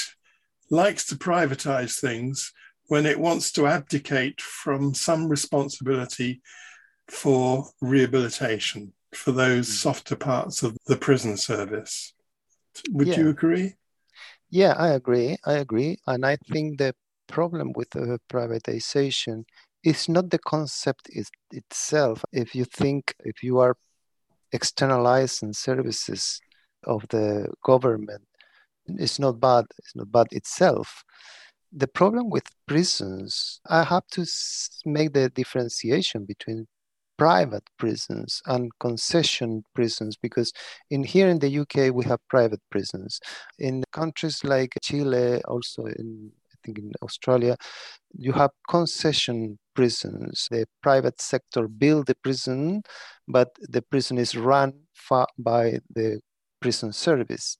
[0.70, 2.52] likes to privatize things
[2.88, 6.42] when it wants to abdicate from some responsibility
[7.08, 9.72] for rehabilitation for those mm.
[9.72, 12.14] softer parts of the prison service.
[12.92, 13.18] Would yeah.
[13.18, 13.76] you agree?
[14.50, 15.38] Yeah, I agree.
[15.46, 15.98] I agree.
[16.08, 16.94] And I think the
[17.28, 19.46] problem with uh, privatization
[19.84, 21.10] is not the concept
[21.52, 22.24] itself.
[22.32, 23.76] If you think, if you are
[24.52, 26.39] externalizing services
[26.84, 28.24] of the government,
[28.88, 29.65] it's not bad.
[29.78, 31.04] It's not bad itself.
[31.72, 34.26] The problem with prisons, I have to
[34.86, 36.67] make the differentiation between
[37.17, 40.52] private prisons and concession prisons because
[40.89, 43.20] in here in the UK we have private prisons.
[43.60, 47.56] In countries like Chile, also in I think in Australia,
[48.13, 50.48] you have concession prisons.
[50.52, 52.84] The private sector build the prison,
[53.28, 54.74] but the prison is run
[55.38, 56.20] by the
[56.62, 57.58] prison service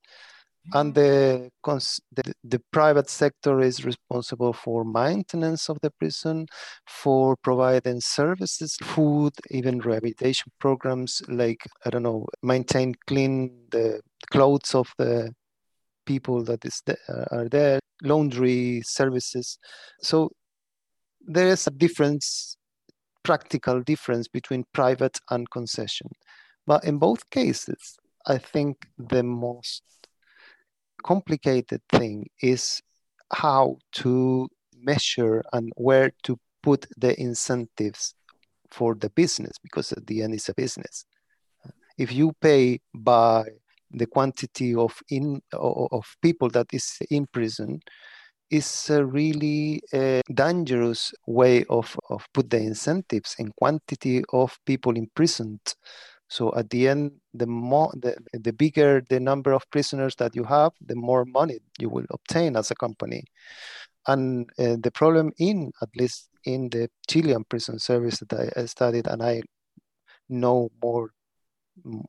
[0.74, 6.46] and the, the, the, private sector is responsible for maintenance of the prison
[6.88, 14.76] for providing services food even rehabilitation programs like i don't know maintain clean the clothes
[14.76, 15.34] of the
[16.06, 19.58] people that is uh, are there laundry services
[20.02, 20.30] so
[21.28, 22.58] there is a difference
[23.24, 26.10] practical difference between private and concession.
[26.66, 29.84] But in both cases i think the most
[31.04, 32.82] complicated thing is
[33.32, 38.14] how to measure and where to put the incentives
[38.70, 41.06] for the business because at the end it's a business.
[41.98, 43.46] If you pay by
[43.92, 47.82] the quantity of in of people that is in prison
[48.52, 54.96] is a really a dangerous way of, of put the incentives in quantity of people
[54.96, 55.76] imprisoned
[56.32, 60.46] so at the end, the more the, the bigger the number of prisoners that you
[60.46, 63.26] have, the more money you will obtain as a company.
[64.08, 69.08] And uh, the problem in at least in the Chilean prison service that I studied,
[69.08, 69.42] and I
[70.30, 71.10] know more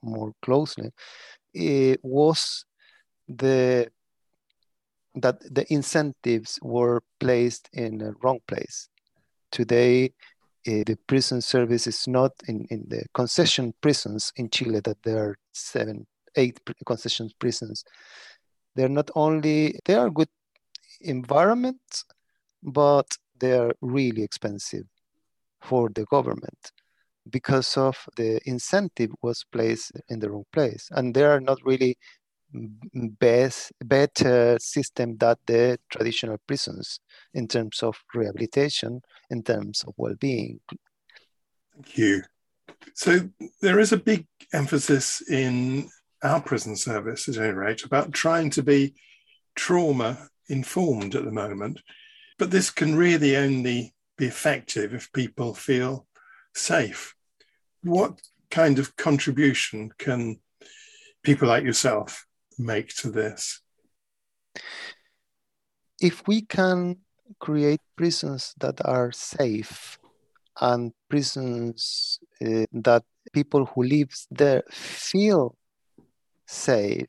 [0.03, 0.91] more closely,
[1.53, 2.65] it was
[3.27, 3.91] the
[5.15, 8.89] that the incentives were placed in the wrong place.
[9.51, 10.13] Today,
[10.67, 15.19] uh, the prison service is not in, in the concession prisons in Chile that there
[15.19, 16.07] are seven,
[16.37, 17.85] eight concession prisons.
[18.75, 20.29] They're not only, they are good
[21.01, 22.05] environments,
[22.63, 23.07] but
[23.39, 24.85] they are really expensive
[25.61, 26.73] for the government
[27.31, 30.89] because of the incentive was placed in the wrong place.
[30.93, 31.97] And they are not really
[32.53, 37.01] best better system than the traditional prisons
[37.35, 39.01] in terms of rehabilitation,
[39.31, 40.61] in terms of well-being.
[41.75, 42.23] Thank you.
[42.95, 43.31] So
[43.61, 45.89] there is a big emphasis in
[46.23, 48.95] our prison service, at any rate, about trying to be
[49.55, 51.81] trauma informed at the moment.
[52.39, 56.07] But this can really only be effective if people feel
[56.55, 57.15] safe.
[57.83, 60.39] What kind of contribution can
[61.23, 62.27] people like yourself
[62.59, 63.61] make to this?
[66.01, 66.97] If we can
[67.39, 69.99] create prisons that are safe
[70.61, 75.57] and prisons uh, that people who live there feel
[76.47, 77.07] safe,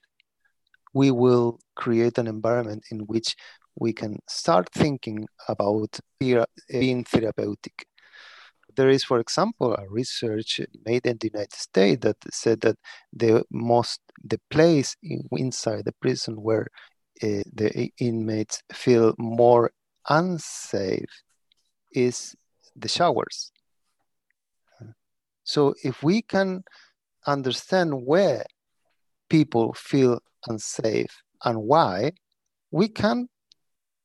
[0.93, 3.35] we will create an environment in which
[3.75, 7.87] we can start thinking about being therapeutic.
[8.75, 12.77] There is, for example, a research made in the United States that said that
[13.11, 16.67] the most the place in, inside the prison where
[17.21, 19.71] uh, the inmates feel more
[20.09, 21.23] unsafe
[21.91, 22.35] is
[22.75, 23.51] the showers.
[25.43, 26.63] So if we can
[27.27, 28.45] understand where
[29.29, 32.11] people feel unsafe and why,
[32.71, 33.27] we can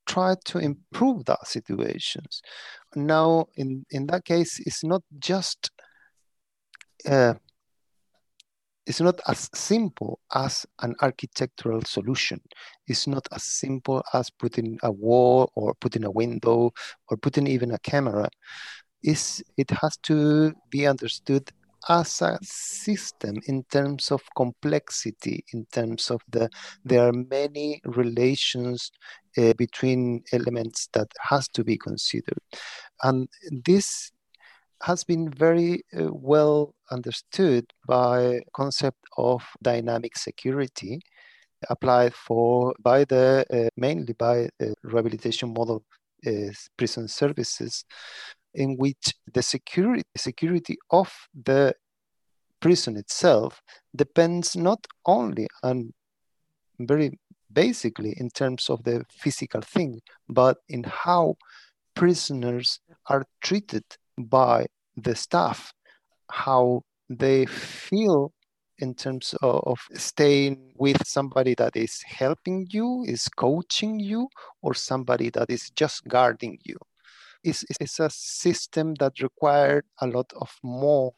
[0.09, 2.43] try to improve that situations.
[2.97, 5.71] Now, in, in that case, it's not just
[7.07, 7.35] uh,
[8.89, 12.41] it's not as simple as an architectural solution.
[12.87, 16.73] It's not as simple as putting a wall or putting a window
[17.11, 18.31] or putting even a camera.
[19.03, 21.51] It's, it has to be understood
[21.89, 26.49] as a system in terms of complexity, in terms of the
[26.85, 28.91] there are many relations
[29.37, 32.39] uh, between elements that has to be considered,
[33.03, 33.29] and
[33.65, 34.11] this
[34.83, 41.01] has been very uh, well understood by concept of dynamic security
[41.71, 44.49] applied for by the uh, mainly by
[44.85, 45.85] rehabilitation model
[46.77, 47.85] prison services
[48.59, 51.09] in which the security security of
[51.45, 51.73] the
[52.61, 53.63] prison itself
[53.95, 55.95] depends not only on
[56.81, 57.19] very
[57.53, 61.37] basically in terms of the physical thing, but in how
[61.95, 63.85] prisoners are treated
[64.19, 65.73] by the staff,
[66.31, 68.33] how they feel
[68.81, 74.29] in terms of, of, staying with somebody that is helping you, is coaching you,
[74.63, 76.77] or somebody that is just guarding you
[77.49, 81.15] is, is a system that required a lot of more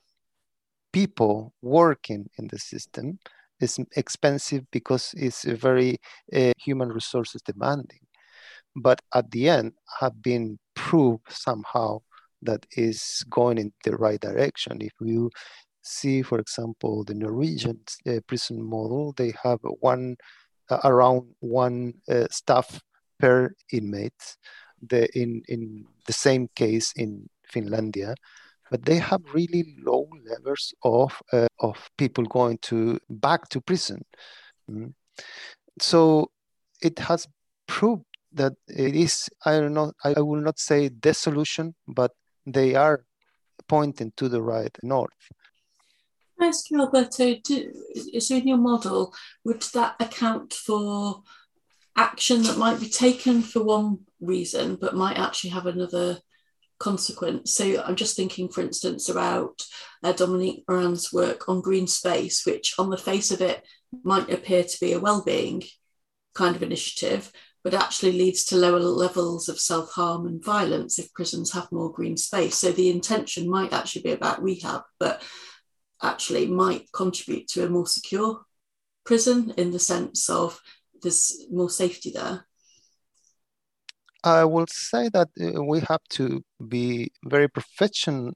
[0.92, 3.18] people working in the system.
[3.60, 5.98] It's expensive because it's very
[6.34, 8.00] uh, human resources demanding.
[8.74, 12.00] But at the end, have been proved somehow
[12.42, 14.78] that is going in the right direction.
[14.80, 15.30] If you
[15.82, 20.16] see, for example, the Norwegian uh, prison model, they have one
[20.70, 21.94] uh, around one
[22.30, 22.80] staff
[23.18, 24.36] per inmate
[24.88, 28.14] the in in the same case in Finlandia,
[28.70, 34.04] but they have really low levels of uh, of people going to back to prison.
[34.70, 34.94] Mm.
[35.80, 36.30] So
[36.82, 37.26] it has
[37.66, 39.28] proved that it is.
[39.44, 39.92] I don't know.
[40.04, 42.12] I, will not say the solution, but
[42.46, 43.04] they are
[43.68, 45.10] pointing to the right north.
[46.40, 47.72] I ask you, Alberto, do,
[48.18, 49.14] so in your model,
[49.44, 51.22] would that account for
[51.96, 56.18] action that might be taken for one reason but might actually have another
[56.78, 57.52] consequence.
[57.52, 59.62] So I'm just thinking, for instance, about
[60.02, 63.66] uh, Dominique Moran's work on green space, which on the face of it
[64.02, 65.62] might appear to be a well-being
[66.34, 67.30] kind of initiative,
[67.62, 72.16] but actually leads to lower levels of self-harm and violence if prisons have more green
[72.16, 72.56] space.
[72.56, 75.22] So the intention might actually be about rehab, but
[76.02, 78.40] actually might contribute to a more secure
[79.04, 80.60] prison in the sense of
[81.02, 82.46] there's more safety there.
[84.22, 88.32] I will say that uh, we have to be very professional.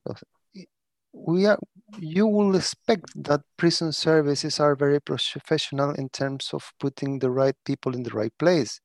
[1.13, 1.59] We are.
[1.99, 7.55] You will expect that prison services are very professional in terms of putting the right
[7.65, 8.81] people in the right place,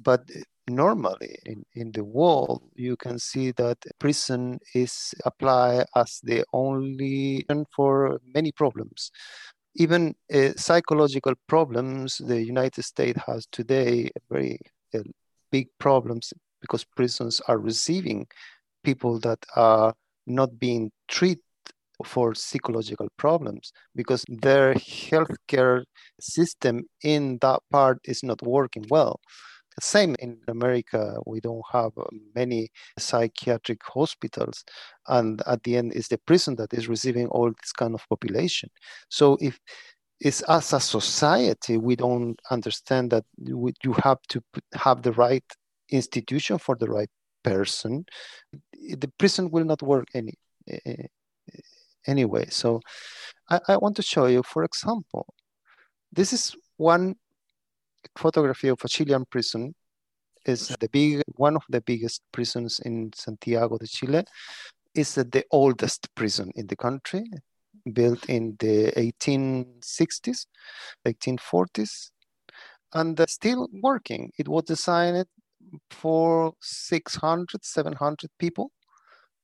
[0.00, 0.22] but
[0.68, 7.44] normally in, in the world, you can see that prison is applied as the only
[7.74, 9.10] for many problems.
[9.74, 14.58] Even uh, psychological problems, the United States has today very
[14.94, 15.00] uh,
[15.52, 18.26] big problems because prisons are receiving
[18.82, 19.94] people that are
[20.26, 21.42] not being treated
[22.04, 25.84] for psychological problems because their healthcare
[26.20, 29.20] system in that part is not working well.
[29.76, 31.92] The same in America, we don't have
[32.34, 34.64] many psychiatric hospitals,
[35.08, 38.68] and at the end, is the prison that is receiving all this kind of population.
[39.08, 39.58] So if
[40.22, 44.40] it's as a society, we don't understand that you have to
[44.72, 45.44] have the right
[45.90, 47.10] institution for the right
[47.42, 48.06] person.
[48.72, 50.34] The prison will not work any
[50.68, 51.06] eh, eh,
[52.06, 52.46] anyway.
[52.50, 52.80] So
[53.50, 55.26] I, I want to show you, for example,
[56.12, 57.16] this is one
[58.16, 59.74] photography of a Chilean prison
[60.46, 64.24] is the big one of the biggest prisons in Santiago de Chile.
[64.94, 67.24] Is the oldest prison in the country,
[67.92, 70.46] built in the 1860s,
[71.06, 72.10] 1840s,
[72.94, 74.30] and still working.
[74.38, 75.26] It was designed
[75.90, 78.70] for 600, 700 people,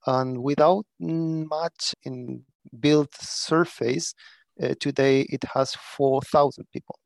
[0.07, 2.45] and without much in
[2.81, 4.15] built surface,
[4.63, 6.99] uh, today it has 4,000 people.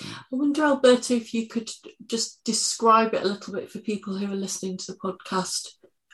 [0.00, 1.70] I wonder, Alberto, if you could
[2.06, 5.68] just describe it a little bit for people who are listening to the podcast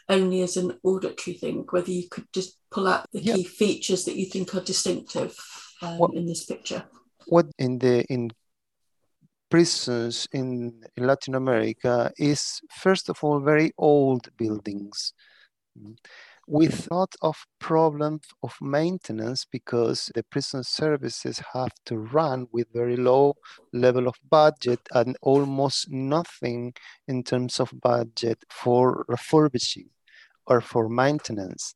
[0.09, 4.17] only as an auditory thing, whether you could just pull out the key features that
[4.17, 5.37] you think are distinctive
[5.83, 6.85] um, what, in this picture.
[7.27, 8.31] What in the in
[9.51, 15.15] prisons in, in Latin America is first of all very old buildings
[16.47, 22.67] with a lot of problems of maintenance because the prison services have to run with
[22.73, 23.35] very low
[23.73, 26.73] level of budget and almost nothing
[27.07, 29.91] in terms of budget for refurbishing
[30.49, 31.75] or for maintenance.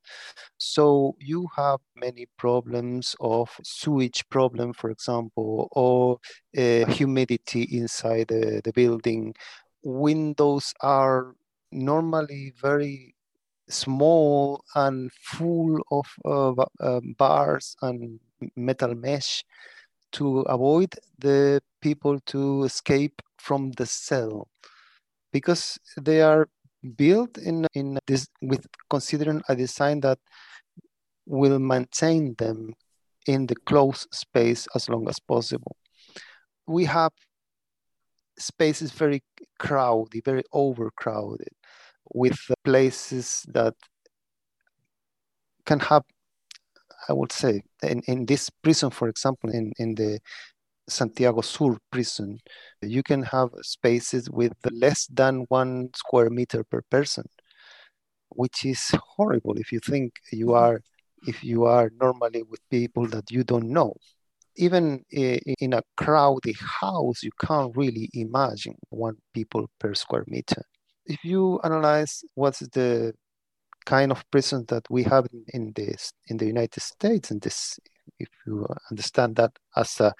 [0.58, 6.18] So you have many problems of sewage problem, for example, or
[6.56, 9.34] uh, humidity inside the, the building.
[9.82, 11.34] Windows are
[11.70, 13.14] normally very
[13.68, 18.20] small and full of uh, uh, bars and
[18.56, 19.44] metal mesh
[20.12, 24.48] to avoid the people to escape from the cell
[25.32, 26.48] because they are
[26.96, 30.18] built in in this with considering a design that
[31.26, 32.74] will maintain them
[33.26, 35.76] in the closed space as long as possible.
[36.66, 37.12] We have
[38.38, 39.22] spaces very
[39.58, 41.54] crowded very overcrowded
[42.12, 43.74] with places that
[45.64, 46.02] can have,
[47.08, 50.18] I would say, in, in this prison, for example, in, in the
[50.88, 52.38] Santiago Sur prison,
[52.80, 57.24] you can have spaces with less than one square meter per person,
[58.30, 60.64] which is horrible if you think you mm-hmm.
[60.64, 60.80] are
[61.28, 63.94] if you are normally with people that you don't know.
[64.56, 70.62] Even in a crowded house, you can't really imagine one people per square meter
[71.06, 73.12] if you analyze what's the
[73.84, 77.78] kind of prison that we have in, in this in the United States, in this,
[78.18, 80.14] if you understand that as a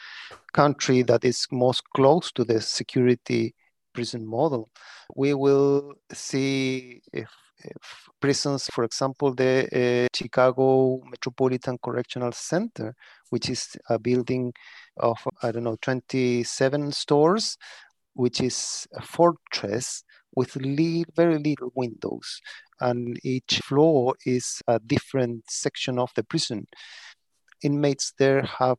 [0.53, 3.55] country that is most close to the security
[3.93, 4.71] prison model,
[5.15, 12.95] we will see if, if prisons, for example, the uh, Chicago Metropolitan Correctional Center,
[13.31, 14.53] which is a building
[14.97, 17.57] of I don't know 27 stores,
[18.15, 22.41] which is a fortress with very little windows,
[22.81, 26.67] and each floor is a different section of the prison.
[27.63, 28.79] Inmates there have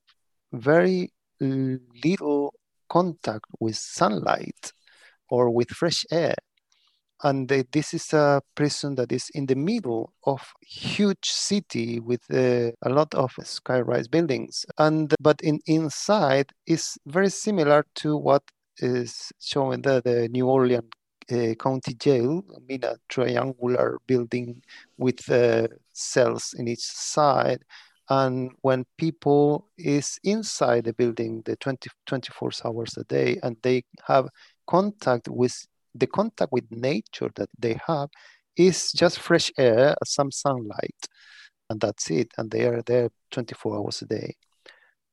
[0.51, 2.53] very little
[2.89, 4.71] contact with sunlight
[5.29, 6.35] or with fresh air.
[7.23, 12.21] And they, this is a prison that is in the middle of huge city with
[12.29, 14.65] uh, a lot of skyrise buildings.
[14.77, 18.43] And but in inside is very similar to what
[18.77, 20.89] is shown the, the New Orleans
[21.31, 24.61] uh, county jail, I mean a triangular building
[24.97, 27.63] with uh, cells in each side.
[28.09, 33.83] And when people is inside the building the 20, 24 hours a day and they
[34.07, 34.27] have
[34.67, 35.55] contact with
[35.95, 38.09] the contact with nature that they have
[38.57, 41.07] is just fresh air, some sunlight,
[41.69, 42.31] and that's it.
[42.37, 44.35] And they are there 24 hours a day.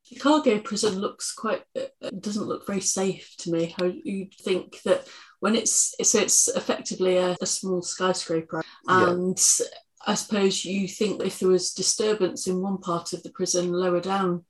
[0.03, 3.73] Chicago prison looks quite uh, doesn't look very safe to me.
[3.77, 5.07] How you think that
[5.39, 9.65] when it's so it's effectively a, a small skyscraper, and yeah.
[10.07, 14.01] I suppose you think if there was disturbance in one part of the prison lower
[14.01, 14.45] down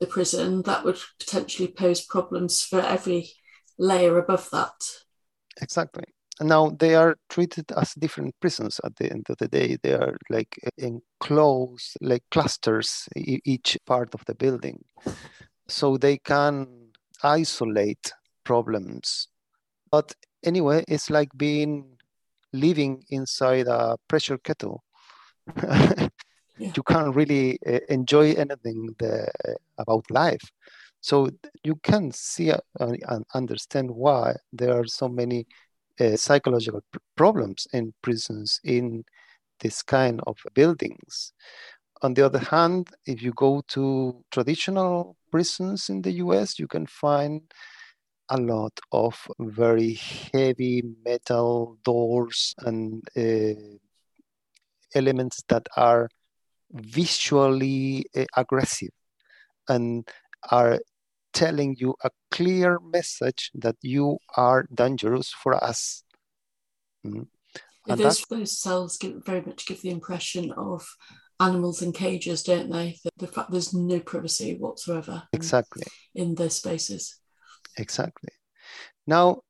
[0.00, 3.30] the prison, that would potentially pose problems for every
[3.78, 4.74] layer above that.
[5.60, 6.04] Exactly.
[6.40, 9.78] now they are treated as different prisons at the end of the day.
[9.82, 14.84] They are like enclosed, like clusters, each part of the building.
[15.68, 18.12] So they can isolate
[18.44, 19.28] problems.
[19.90, 20.14] But
[20.44, 21.95] anyway, it's like being
[22.52, 24.82] living inside a pressure kettle.
[25.56, 26.08] yeah.
[26.58, 29.30] You can't really uh, enjoy anything the,
[29.78, 30.50] about life.
[31.00, 31.30] So
[31.62, 35.46] you can see uh, and understand why there are so many
[36.00, 39.04] uh, psychological pr- problems in prisons in
[39.60, 41.32] this kind of buildings.
[42.02, 46.86] On the other hand, if you go to traditional prisons in the US, you can
[46.86, 47.40] find
[48.28, 49.94] a lot of very
[50.32, 53.76] heavy metal doors and uh,
[54.94, 56.08] elements that are
[56.72, 58.90] visually uh, aggressive
[59.68, 60.08] and
[60.50, 60.80] are
[61.32, 66.02] telling you a clear message that you are dangerous for us.
[67.06, 67.26] Mm.
[67.86, 70.86] those, those cells give, very much give the impression of
[71.38, 72.96] animals in cages, don't they?
[73.04, 75.24] The, the fact there's no privacy whatsoever.
[75.32, 75.84] Exactly.
[76.14, 77.20] In, in those spaces.
[77.76, 78.30] Exactly.
[79.06, 79.42] Now,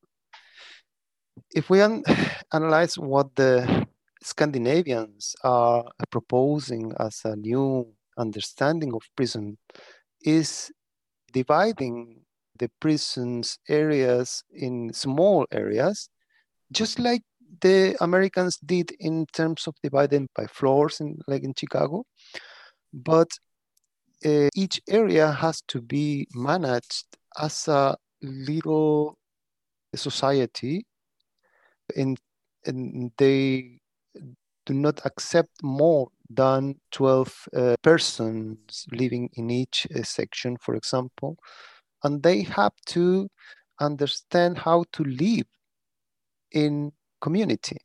[1.51, 2.03] if we un-
[2.53, 3.87] analyze what the
[4.21, 9.57] Scandinavians are proposing as a new understanding of prison,
[10.21, 10.71] is
[11.33, 12.21] dividing
[12.59, 16.09] the prisons areas in small areas,
[16.71, 17.21] just like
[17.61, 22.03] the Americans did in terms of dividing by floors, in, like in Chicago.
[22.93, 23.29] But
[24.25, 27.05] uh, each area has to be managed
[27.39, 29.17] as a little
[29.95, 30.85] society,
[31.95, 32.19] and,
[32.65, 33.79] and they
[34.65, 41.37] do not accept more than 12 uh, persons living in each uh, section, for example,
[42.03, 43.29] and they have to
[43.79, 45.45] understand how to live
[46.51, 46.91] in
[47.21, 47.77] community.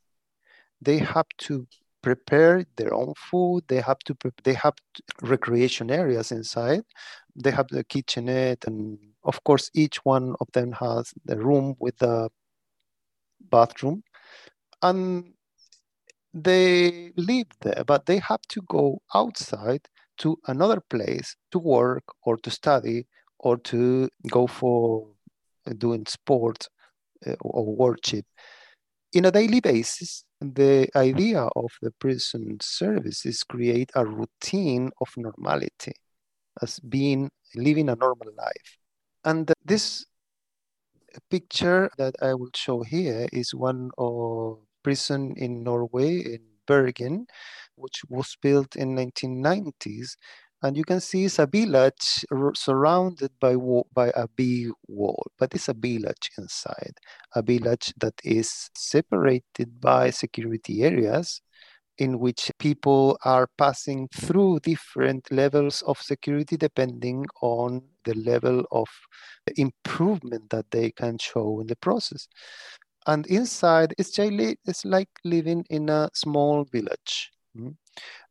[0.81, 1.67] They have to
[2.03, 3.65] prepare their own food.
[3.69, 4.75] They have to they have
[5.23, 6.83] recreation areas inside.
[7.37, 11.99] They have the kitchenette, and of course, each one of them has the room with
[11.99, 12.29] the
[13.51, 14.03] bathroom,
[14.83, 15.33] and
[16.35, 19.87] they live there, but they have to go outside
[20.19, 23.07] to another place to work or to study
[23.39, 25.09] or to go for
[25.67, 26.69] uh, doing sport
[27.27, 28.25] uh, or worship.
[29.13, 35.09] In a daily basis, the idea of the prison service is create a routine of
[35.17, 35.93] normality
[36.63, 38.79] as being living a normal life.
[39.25, 40.05] And this
[41.31, 47.27] picture that I will show here is one of prison in Norway, in Bergen,
[47.77, 50.17] which was built in 1990s.
[50.63, 53.57] And you can see it's a village surrounded by,
[53.93, 56.95] by a big wall, but it's a village inside,
[57.35, 61.43] a village that is separated by security areas
[61.99, 68.89] in which people are passing through different levels of security depending on the level of
[69.57, 72.29] improvement that they can show in the process
[73.07, 77.75] and inside it's it's like living in a small village mm.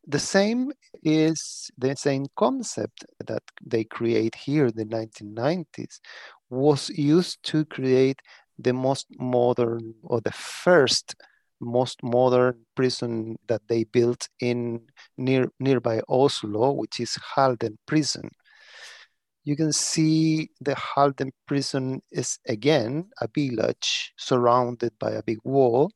[0.06, 6.00] the same is the same concept that they create here in the 1990s
[6.50, 8.20] was used to create
[8.58, 11.14] the most modern or the first
[11.62, 14.80] most modern prison that they built in
[15.16, 18.28] near nearby Oslo, which is Halden prison
[19.44, 25.90] you can see the Halden prison is again a village surrounded by a big wall.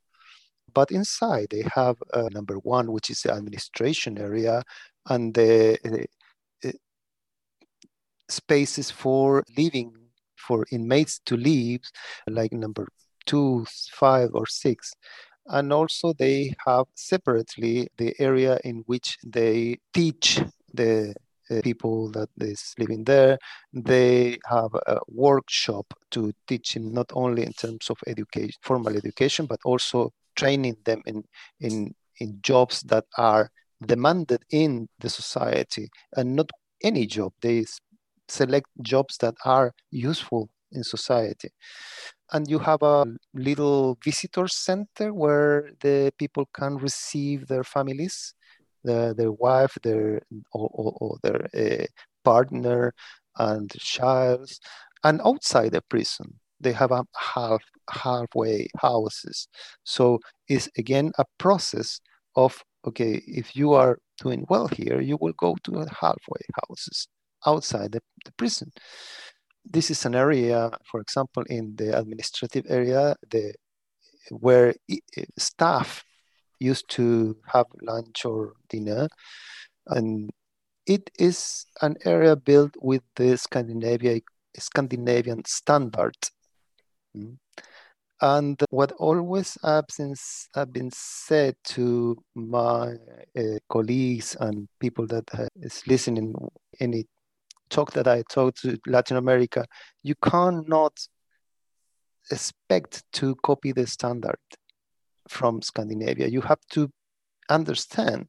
[0.75, 4.63] But inside they have uh, number one, which is the administration area,
[5.09, 6.07] and the
[6.65, 6.71] uh,
[8.29, 9.93] spaces for living
[10.37, 11.81] for inmates to live,
[12.29, 12.89] like number
[13.27, 14.93] two, five, or six.
[15.49, 20.41] And also they have separately the area in which they teach
[20.75, 21.15] the
[21.51, 23.39] uh, people that is living there.
[23.73, 29.47] They have a workshop to teach them not only in terms of education, formal education,
[29.47, 31.25] but also training them in
[31.61, 33.51] in in jobs that are
[33.85, 36.51] demanded in the society and not
[36.83, 37.33] any job.
[37.41, 37.65] They
[38.29, 41.51] select jobs that are useful in society.
[42.33, 48.35] And you have a little visitor center where the people can receive their families
[48.87, 51.87] the, their wife, their or, or, or their uh,
[52.25, 52.95] partner
[53.37, 54.49] and child,
[55.05, 59.49] and outside the prison they have a half halfway houses.
[59.85, 62.01] So it's again a process
[62.35, 67.09] of okay, if you are doing well here, you will go to halfway houses
[67.45, 68.73] outside the, the prison.
[69.69, 73.55] This is an area, for example, in the administrative area, the
[74.31, 74.75] where
[75.39, 76.05] staff
[76.59, 79.09] used to have lunch or dinner.
[79.87, 80.31] And
[80.87, 84.21] it is an area built with the Scandinavia,
[84.57, 86.17] Scandinavian standard.
[87.17, 87.39] Mm.
[88.23, 90.15] And what always has been,
[90.55, 92.95] have been said to my
[93.39, 96.35] uh, colleagues and people that uh, is listening
[96.81, 97.05] any
[97.71, 99.67] talk that I talk to Latin America,
[100.03, 100.99] you cannot
[102.31, 104.39] expect to copy the standard
[105.29, 106.29] from Scandinavia.
[106.29, 106.91] You have to
[107.49, 108.29] understand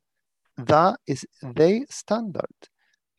[0.57, 2.55] that is the standard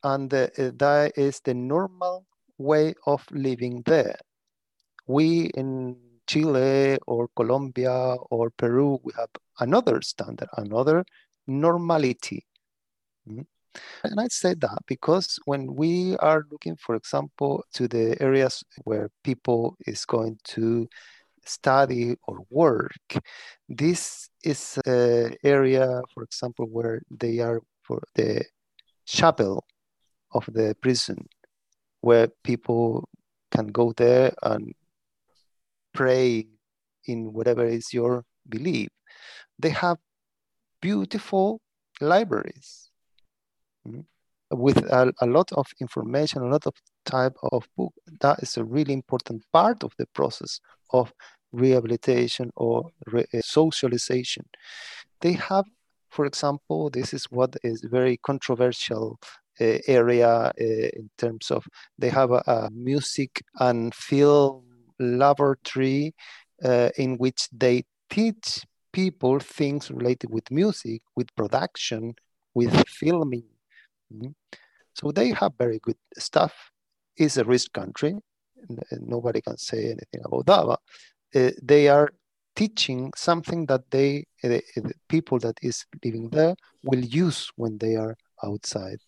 [0.03, 2.27] and uh, that is the normal
[2.59, 4.19] way of living there.
[5.07, 5.97] We in
[6.27, 11.05] Chile or Colombia or Peru, we have another standard, another
[11.47, 12.45] normality.
[13.29, 13.43] Mm-hmm.
[14.05, 19.11] And I say that because when we are looking, for example, to the areas where
[19.25, 20.89] people is going to
[21.45, 22.93] study or work,
[23.69, 28.45] this is an area, for example, where they are for the
[29.07, 29.65] chapel
[30.33, 31.27] of the prison,
[32.01, 33.09] where people
[33.51, 34.75] can go there and
[35.95, 36.47] pray
[37.07, 38.91] in whatever is your belief.
[39.59, 39.99] They have
[40.81, 41.61] beautiful
[42.01, 42.88] libraries
[44.51, 46.75] with a, a, lot of information, a lot of
[47.05, 47.93] type of book.
[48.21, 50.61] That is a really important part of the process
[50.91, 51.13] of
[51.53, 54.47] rehabilitation or re- uh, socialization.
[55.21, 55.65] They have,
[56.11, 59.19] for example, this is what is very controversial
[59.61, 61.67] uh, area uh, in terms of
[61.99, 64.65] they have a, a music and film
[64.99, 66.15] laboratory
[66.65, 72.15] uh, in which they teach people things related with music, with production,
[72.55, 73.45] with filming.
[74.13, 74.31] Mm-hmm.
[74.95, 76.55] So they have very good stuff.
[77.17, 78.15] It's a rich country.
[79.01, 80.65] Nobody can say anything about that.
[80.67, 80.81] But,
[81.41, 82.11] uh, they are
[82.57, 87.97] teaching something that they, uh, the people that is living there, will use when they
[87.97, 88.99] are outside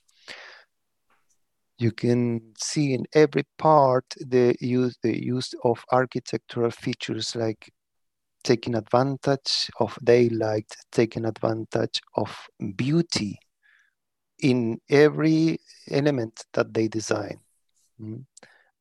[1.81, 7.73] you can see in every part the use the use of architectural features like
[8.45, 12.31] taking advantage of daylight taking advantage of
[12.77, 13.39] beauty
[14.43, 15.59] in every
[15.91, 17.39] element that they design
[18.01, 18.25] mm.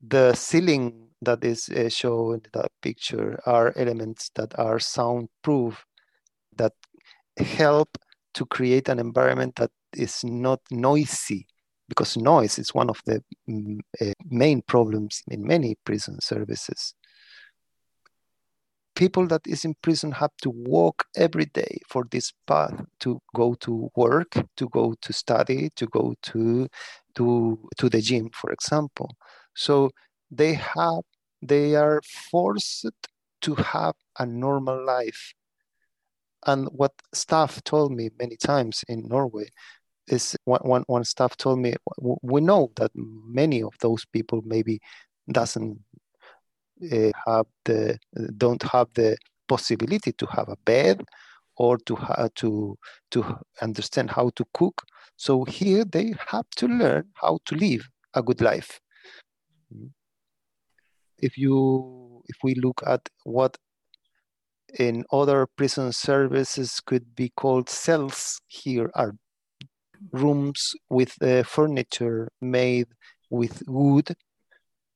[0.02, 5.86] the ceiling that is uh, shown in that picture are elements that are soundproof
[6.56, 6.74] that
[7.38, 7.98] help
[8.34, 11.46] to create an environment that is not noisy
[11.88, 16.94] because noise is one of the uh, main problems in many prison services.
[19.00, 22.84] People that is in prison have to walk every day for this path mm-hmm.
[23.00, 26.68] to go to work, to go to study, to go to
[27.16, 29.10] to to the gym, for example.
[29.56, 29.92] So
[30.30, 31.04] they have
[31.42, 32.92] they are forced
[33.42, 35.34] to have a normal life.
[36.46, 39.48] And what staff told me many times in Norway
[40.08, 41.74] is one, one, one staff told me
[42.22, 44.80] we know that many of those people maybe
[45.32, 45.80] doesn't
[47.26, 47.98] have the
[48.38, 49.18] don't have the
[49.48, 51.02] possibility to have a bed
[51.58, 51.98] or to
[52.36, 52.78] to
[53.12, 54.84] to understand how to cook
[55.18, 58.80] so here they have to learn how to live a good life
[61.18, 63.58] if you if we look at what
[64.78, 69.14] in other prison services could be called cells here are
[70.12, 72.88] rooms with uh, furniture made
[73.30, 74.16] with wood.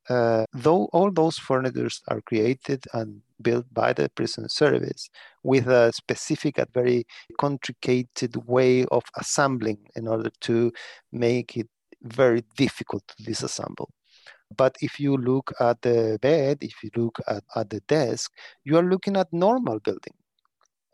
[0.08, 5.08] Uh, though all those furnitures are created and built by the prison service
[5.42, 7.06] with a specific and very
[7.38, 10.70] complicated way of assembling in order to
[11.10, 11.68] make it
[12.02, 13.88] very difficult to disassemble.
[14.56, 18.30] But if you look at the bed, if you look at, at the desk,
[18.64, 20.14] you are looking at normal building,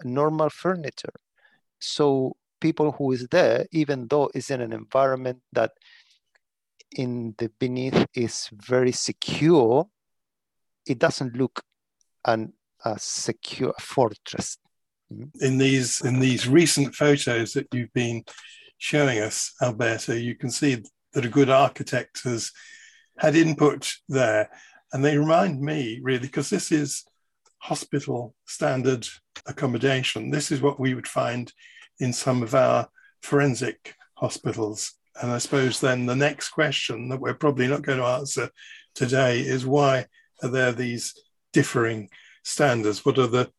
[0.05, 1.13] normal furniture.
[1.81, 5.73] So people who is there, even though it's in an environment that
[6.97, 9.87] in the beneath is very secure,
[10.87, 11.63] it doesn't look
[12.25, 12.53] an
[12.85, 14.57] a secure fortress.
[15.13, 15.25] Hmm?
[15.41, 18.25] In these in these recent photos that you've been
[18.79, 20.83] showing us, Alberto, you can see
[21.13, 22.51] that a good architect has
[23.19, 24.49] had input there,
[24.93, 27.05] and they remind me really because this is
[27.59, 29.07] hospital standard
[29.47, 30.31] accommodation.
[30.31, 31.53] This is what we would find
[31.99, 32.89] in some of our
[33.23, 34.95] forensic hospitals.
[35.21, 38.51] And I suppose then the next question that we're probably not going to answer
[38.95, 40.07] today is why
[40.43, 41.15] are there these
[41.53, 42.09] differing
[42.43, 43.05] standards?
[43.05, 43.51] What are the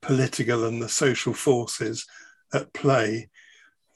[0.00, 2.06] political and the social forces
[2.54, 3.28] at play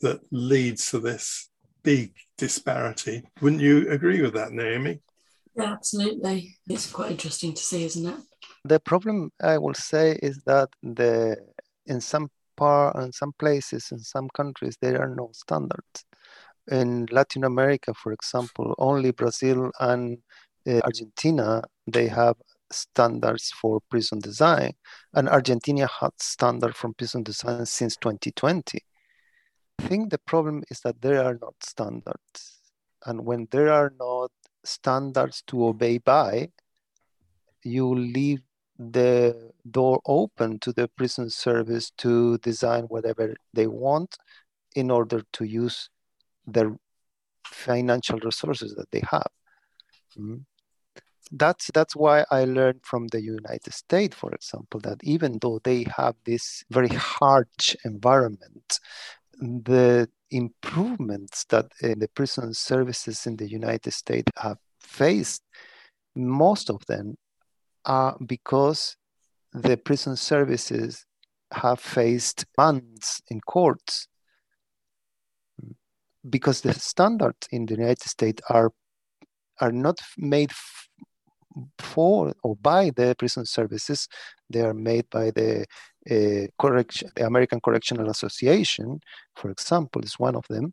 [0.02, 1.48] that leads to this
[1.82, 3.22] big disparity?
[3.40, 5.00] Wouldn't you agree with that, Naomi?
[5.56, 6.56] Yeah, absolutely.
[6.68, 8.16] It's quite interesting to see, isn't it?
[8.64, 11.36] The problem I will say is that the
[11.86, 16.04] in some part in some places in some countries there are no standards.
[16.70, 20.18] In Latin America, for example, only Brazil and
[20.66, 22.36] uh, Argentina they have
[22.70, 24.72] standards for prison design,
[25.12, 28.80] and Argentina had standard from prison design since 2020.
[29.78, 32.60] I think the problem is that there are not standards,
[33.04, 34.30] and when there are not
[34.64, 36.48] standards to obey by,
[37.62, 38.42] you leave
[38.78, 44.16] the door open to the prison service to design whatever they want
[44.74, 45.90] in order to use
[46.46, 46.76] the
[47.46, 49.30] financial resources that they have.
[50.18, 50.36] Mm-hmm.
[51.32, 55.86] That's that's why I learned from the United States, for example, that even though they
[55.96, 58.78] have this very harsh environment,
[59.40, 65.42] the improvements that uh, the prison services in the United States have faced,
[66.14, 67.16] most of them
[67.84, 68.96] are because
[69.52, 71.06] the prison services
[71.52, 74.08] have faced bans in courts
[76.28, 78.70] because the standards in the United States are
[79.60, 80.52] are not made
[81.78, 84.08] for or by the prison services.
[84.50, 85.64] They are made by the
[86.10, 89.00] uh, correction, the American Correctional Association,
[89.36, 90.72] for example, is one of them.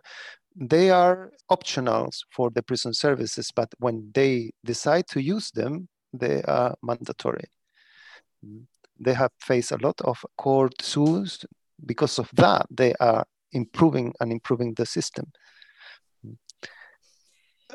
[0.56, 6.42] They are optionals for the prison services, but when they decide to use them, they
[6.44, 7.46] are mandatory.
[9.00, 11.46] They have faced a lot of court suits.
[11.84, 15.32] Because of that, they are improving and improving the system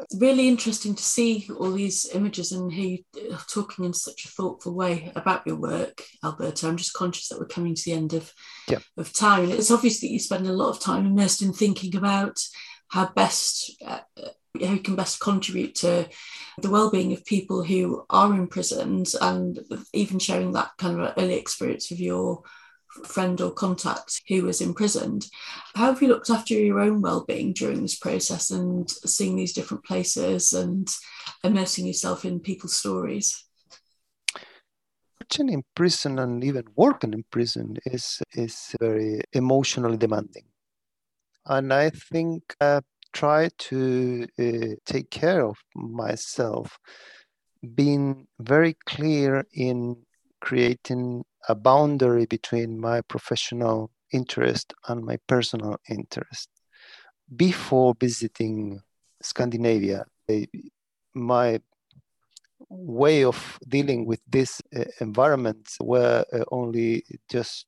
[0.01, 4.29] it's really interesting to see all these images and hear you talking in such a
[4.29, 6.69] thoughtful way about your work, Alberto.
[6.69, 8.33] I'm just conscious that we're coming to the end of,
[8.69, 8.79] yeah.
[8.97, 9.45] of time.
[9.45, 12.39] And It's obvious that you spend a lot of time immersed in thinking about
[12.89, 14.01] how best uh,
[14.63, 16.09] how you can best contribute to
[16.63, 19.59] the well-being of people who are imprisoned and
[19.93, 22.43] even sharing that kind of early experience of your
[23.05, 25.27] friend or contact who was imprisoned.
[25.75, 29.85] How have you looked after your own well-being during this process and seeing these different
[29.85, 30.89] places and
[31.45, 33.45] immersing yourself in people's stories?
[35.21, 40.45] Working in prison and even working in prison is is very emotionally demanding,
[41.47, 42.81] and I think I
[43.13, 46.79] try to uh, take care of myself,
[47.75, 49.97] being very clear in
[50.41, 56.49] creating a boundary between my professional interest and my personal interest.
[57.35, 58.81] Before visiting
[59.23, 60.05] Scandinavia,
[61.15, 61.61] my
[62.69, 67.67] way of dealing with this uh, environment were uh, only just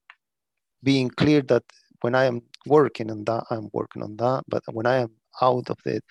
[0.83, 1.65] being clear that
[2.01, 4.45] when I am working on that, I'm working on that.
[4.49, 5.11] But when I am
[5.43, 6.05] out of it,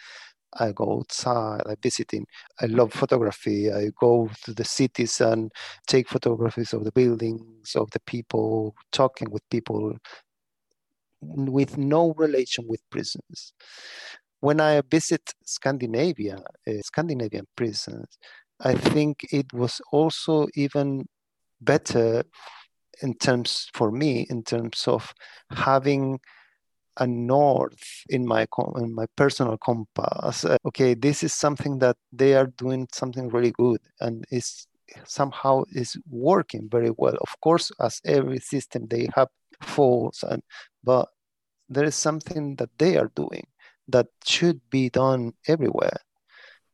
[0.54, 2.26] I go outside, I visiting.
[2.62, 3.72] I love photography.
[3.72, 5.52] I go to the cities and
[5.88, 9.98] take photographs of the buildings, of the people, talking with people
[11.22, 13.54] with no relation with prisons.
[14.40, 16.38] When I visit Scandinavia,
[16.68, 18.18] uh, Scandinavian prisons,
[18.60, 21.08] I think it was also even
[21.60, 22.24] better
[23.02, 25.14] in terms for me in terms of
[25.52, 26.20] having
[27.00, 28.46] a north in my
[28.78, 30.46] in my personal compass.
[30.46, 34.68] Uh, okay, this is something that they are doing something really good, and is
[35.06, 37.18] somehow is working very well.
[37.22, 39.30] Of course, as every system, they have
[39.62, 40.42] faults, and
[40.84, 41.10] but
[41.70, 43.48] there is something that they are doing
[43.88, 45.98] that should be done everywhere.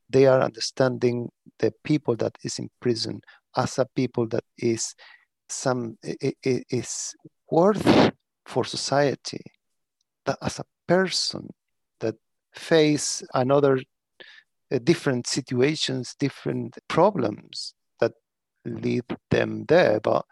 [0.09, 3.21] They are understanding the people that is in prison
[3.55, 4.95] as a people that is
[5.49, 5.97] some
[6.43, 7.15] is
[7.49, 8.11] worth
[8.45, 9.41] for society
[10.25, 11.49] that as a person
[11.99, 12.15] that
[12.53, 13.79] face another
[14.71, 18.13] uh, different situations, different problems that
[18.65, 20.25] lead them there, but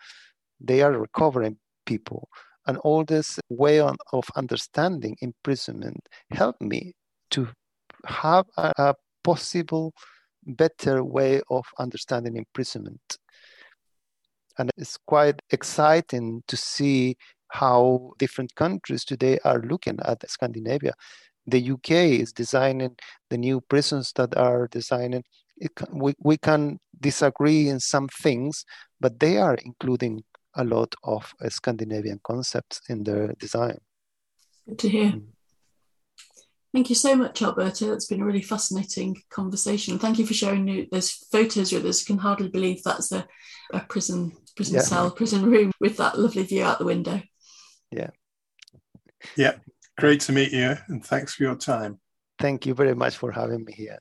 [0.60, 2.30] they are recovering people.
[2.68, 6.94] And all this way on, of understanding imprisonment helped me
[7.32, 7.50] to
[8.06, 9.94] have a, a possible
[10.46, 13.18] better way of understanding imprisonment.
[14.58, 17.16] And it's quite exciting to see
[17.52, 20.94] how different countries today are looking at Scandinavia.
[21.48, 21.92] The UK
[22.22, 22.96] is designing
[23.30, 25.24] the new prisons that are designing.
[25.58, 28.66] It, we, we can disagree in some things,
[29.00, 30.24] but they are including
[30.56, 33.78] a lot of uh, Scandinavian concepts in their design.
[34.68, 35.12] Good to hear.
[35.12, 35.24] Mm.
[36.74, 37.92] Thank you so much, Alberto.
[37.92, 40.00] It's been a really fascinating conversation.
[40.00, 42.04] Thank you for sharing those photos with us.
[42.04, 43.28] I can hardly believe that's a,
[43.74, 44.82] a prison prison yeah.
[44.82, 47.22] cell, prison room with that lovely view out the window.
[47.92, 48.10] Yeah.
[49.36, 49.56] Yeah.
[49.98, 52.00] Great to meet you and thanks for your time.
[52.40, 54.00] Thank you very much for having me here.